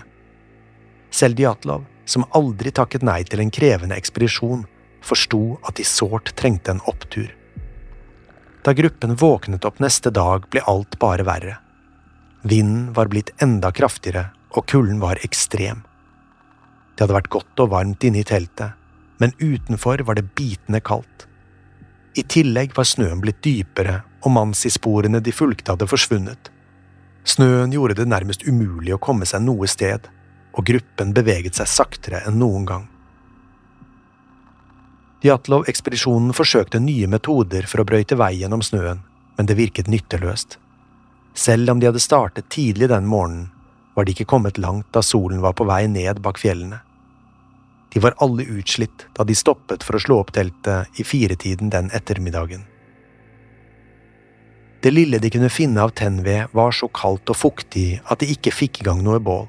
Selv 1.11 1.39
Djatlov 1.41 1.85
som 2.07 2.25
aldri 2.37 2.71
takket 2.71 3.03
nei 3.03 3.21
til 3.27 3.41
en 3.43 3.51
krevende 3.51 3.97
ekspedisjon, 3.99 4.63
forsto 5.03 5.57
at 5.67 5.77
de 5.79 5.85
sårt 5.87 6.33
trengte 6.39 6.71
en 6.73 6.83
opptur. 6.89 7.29
Da 8.63 8.73
gruppen 8.75 9.15
våknet 9.19 9.65
opp 9.67 9.81
neste 9.83 10.11
dag, 10.11 10.47
ble 10.51 10.63
alt 10.67 10.97
bare 10.99 11.25
verre. 11.27 11.57
Vinden 12.47 12.93
var 12.95 13.11
blitt 13.11 13.33
enda 13.43 13.71
kraftigere, 13.75 14.29
og 14.55 14.67
kulden 14.71 14.99
var 15.03 15.19
ekstrem. 15.23 15.83
Det 16.97 17.05
hadde 17.05 17.13
vært 17.13 17.29
godt 17.29 17.61
og 17.61 17.69
varmt 17.75 18.03
inne 18.07 18.23
i 18.23 18.25
teltet, 18.25 18.73
men 19.21 19.35
utenfor 19.37 20.01
var 20.07 20.17
det 20.17 20.31
bitende 20.33 20.81
kaldt. 20.81 21.27
I 22.17 22.23
tillegg 22.25 22.73
var 22.73 22.87
snøen 22.89 23.21
blitt 23.21 23.43
dypere, 23.45 23.99
og 24.25 24.33
Mansi-sporene 24.33 25.21
de 25.21 25.29
fulgte, 25.29 25.75
hadde 25.75 25.85
forsvunnet. 25.85 26.49
Snøen 27.21 27.73
gjorde 27.75 27.99
det 27.99 28.07
nærmest 28.09 28.47
umulig 28.49 28.95
å 28.95 29.01
komme 29.03 29.29
seg 29.29 29.43
noe 29.45 29.69
sted, 29.69 30.09
og 30.57 30.65
gruppen 30.65 31.13
beveget 31.13 31.59
seg 31.59 31.69
saktere 31.69 32.23
enn 32.25 32.39
noen 32.41 32.65
gang. 32.65 32.87
Djatlov-ekspedisjonen 35.21 36.33
forsøkte 36.33 36.81
nye 36.81 37.05
metoder 37.13 37.69
for 37.69 37.83
å 37.83 37.85
brøyte 37.85 38.17
vei 38.17 38.39
gjennom 38.39 38.65
snøen, 38.65 39.03
men 39.37 39.49
det 39.49 39.59
virket 39.59 39.89
nytteløst. 39.91 40.57
Selv 41.37 41.69
om 41.69 41.77
de 41.77 41.91
hadde 41.91 42.01
startet 42.01 42.49
tidlig 42.49 42.89
den 42.89 43.05
morgenen, 43.05 43.51
var 43.93 44.05
de 44.05 44.17
ikke 44.17 44.29
kommet 44.29 44.57
langt 44.57 44.89
da 44.93 45.01
solen 45.05 45.41
var 45.45 45.53
på 45.57 45.65
vei 45.69 45.83
ned 45.89 46.23
bak 46.25 46.41
fjellene. 46.41 46.81
De 47.93 47.99
var 48.03 48.15
alle 48.23 48.43
utslitt 48.43 49.07
da 49.15 49.23
de 49.23 49.35
stoppet 49.35 49.83
for 49.83 49.97
å 49.97 50.01
slå 50.03 50.19
opp 50.21 50.33
teltet 50.35 50.99
i 50.99 51.05
firetiden 51.07 51.71
den 51.73 51.91
ettermiddagen. 51.95 52.65
Det 54.81 54.91
lille 54.93 55.19
de 55.19 55.29
kunne 55.33 55.49
finne 55.49 55.81
av 55.81 55.95
tennved, 55.97 56.53
var 56.53 56.71
så 56.71 56.87
kaldt 56.93 57.31
og 57.33 57.39
fuktig 57.39 58.01
at 58.05 58.21
de 58.21 58.29
ikke 58.31 58.53
fikk 58.53 58.81
i 58.81 58.87
gang 58.87 59.01
noe 59.03 59.19
bål. 59.19 59.47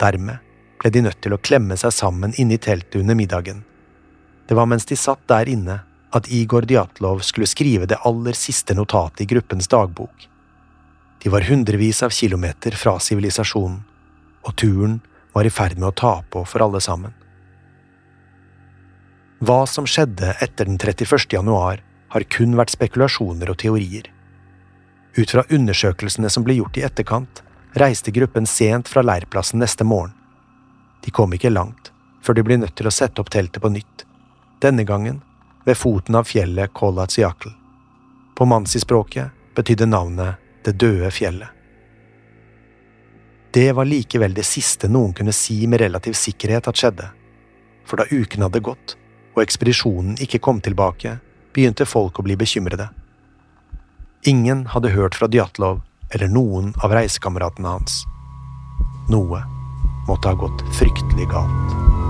Dermed 0.00 0.44
ble 0.80 0.92
de 0.92 1.02
nødt 1.04 1.20
til 1.24 1.34
å 1.34 1.40
klemme 1.40 1.76
seg 1.80 1.94
sammen 1.94 2.34
inne 2.36 2.56
i 2.56 2.62
teltet 2.62 3.00
under 3.00 3.16
middagen. 3.16 3.62
Det 4.48 4.56
var 4.58 4.68
mens 4.68 4.86
de 4.88 4.98
satt 4.98 5.22
der 5.30 5.48
inne 5.48 5.80
at 6.16 6.28
Igor 6.34 6.66
Djatlov 6.66 7.22
skulle 7.24 7.48
skrive 7.48 7.86
det 7.86 8.00
aller 8.08 8.36
siste 8.36 8.74
notatet 8.74 9.24
i 9.24 9.28
gruppens 9.30 9.68
dagbok. 9.70 10.26
De 11.22 11.28
var 11.32 11.44
hundrevis 11.46 12.02
av 12.02 12.10
kilometer 12.16 12.74
fra 12.80 12.96
sivilisasjonen, 13.00 13.82
og 14.42 14.56
turen 14.56 14.98
var 15.34 15.46
i 15.46 15.52
ferd 15.52 15.78
med 15.78 15.90
å 15.92 15.96
ta 15.96 16.14
på 16.32 16.42
for 16.48 16.64
alle 16.64 16.80
sammen. 16.80 17.12
Hva 19.40 19.62
som 19.66 19.86
skjedde 19.88 20.34
etter 20.44 20.68
den 20.68 20.76
31. 20.76 21.32
januar, 21.32 21.80
har 22.12 22.24
kun 22.28 22.58
vært 22.58 22.74
spekulasjoner 22.74 23.48
og 23.48 23.56
teorier. 23.62 24.10
Ut 25.16 25.32
fra 25.32 25.46
undersøkelsene 25.48 26.28
som 26.28 26.44
ble 26.44 26.58
gjort 26.58 26.76
i 26.76 26.84
etterkant, 26.84 27.40
reiste 27.80 28.12
gruppen 28.12 28.44
sent 28.44 28.90
fra 28.92 29.00
leirplassen 29.00 29.62
neste 29.62 29.86
morgen. 29.88 30.12
De 31.00 31.14
kom 31.14 31.32
ikke 31.32 31.54
langt, 31.54 31.88
før 32.20 32.36
de 32.36 32.44
ble 32.44 32.60
nødt 32.60 32.76
til 32.76 32.90
å 32.90 32.92
sette 32.92 33.22
opp 33.22 33.32
teltet 33.32 33.64
på 33.64 33.72
nytt, 33.72 34.04
denne 34.60 34.84
gangen 34.84 35.22
ved 35.64 35.80
foten 35.80 36.20
av 36.20 36.28
fjellet 36.28 36.76
Kolatsiakl. 36.76 37.56
På 38.36 38.44
mansi-språket 38.44 39.56
betydde 39.56 39.88
navnet 39.88 40.36
Det 40.60 40.76
døde 40.76 41.08
fjellet. 41.08 41.48
Det 43.56 43.70
var 43.72 43.88
likevel 43.88 44.34
det 44.36 44.44
siste 44.44 44.90
noen 44.92 45.14
kunne 45.16 45.32
si 45.32 45.64
med 45.66 45.80
relativ 45.80 46.12
sikkerhet 46.12 46.68
at 46.68 46.76
skjedde, 46.76 47.06
for 47.88 47.96
da 47.96 48.04
uken 48.12 48.44
hadde 48.44 48.60
gått, 48.60 49.00
og 49.34 49.42
ekspedisjonen 49.42 50.18
ikke 50.22 50.40
kom 50.42 50.60
tilbake, 50.64 51.18
begynte 51.54 51.86
folk 51.88 52.18
å 52.18 52.26
bli 52.26 52.36
bekymrede. 52.38 52.90
Ingen 54.28 54.66
hadde 54.74 54.92
hørt 54.92 55.16
fra 55.16 55.30
Djatlov 55.30 55.80
eller 56.14 56.28
noen 56.28 56.74
av 56.84 56.92
reisekameratene 56.94 57.76
hans. 57.76 58.02
Noe 59.10 59.42
måtte 60.08 60.32
ha 60.32 60.38
gått 60.38 60.64
fryktelig 60.76 61.30
galt. 61.30 62.09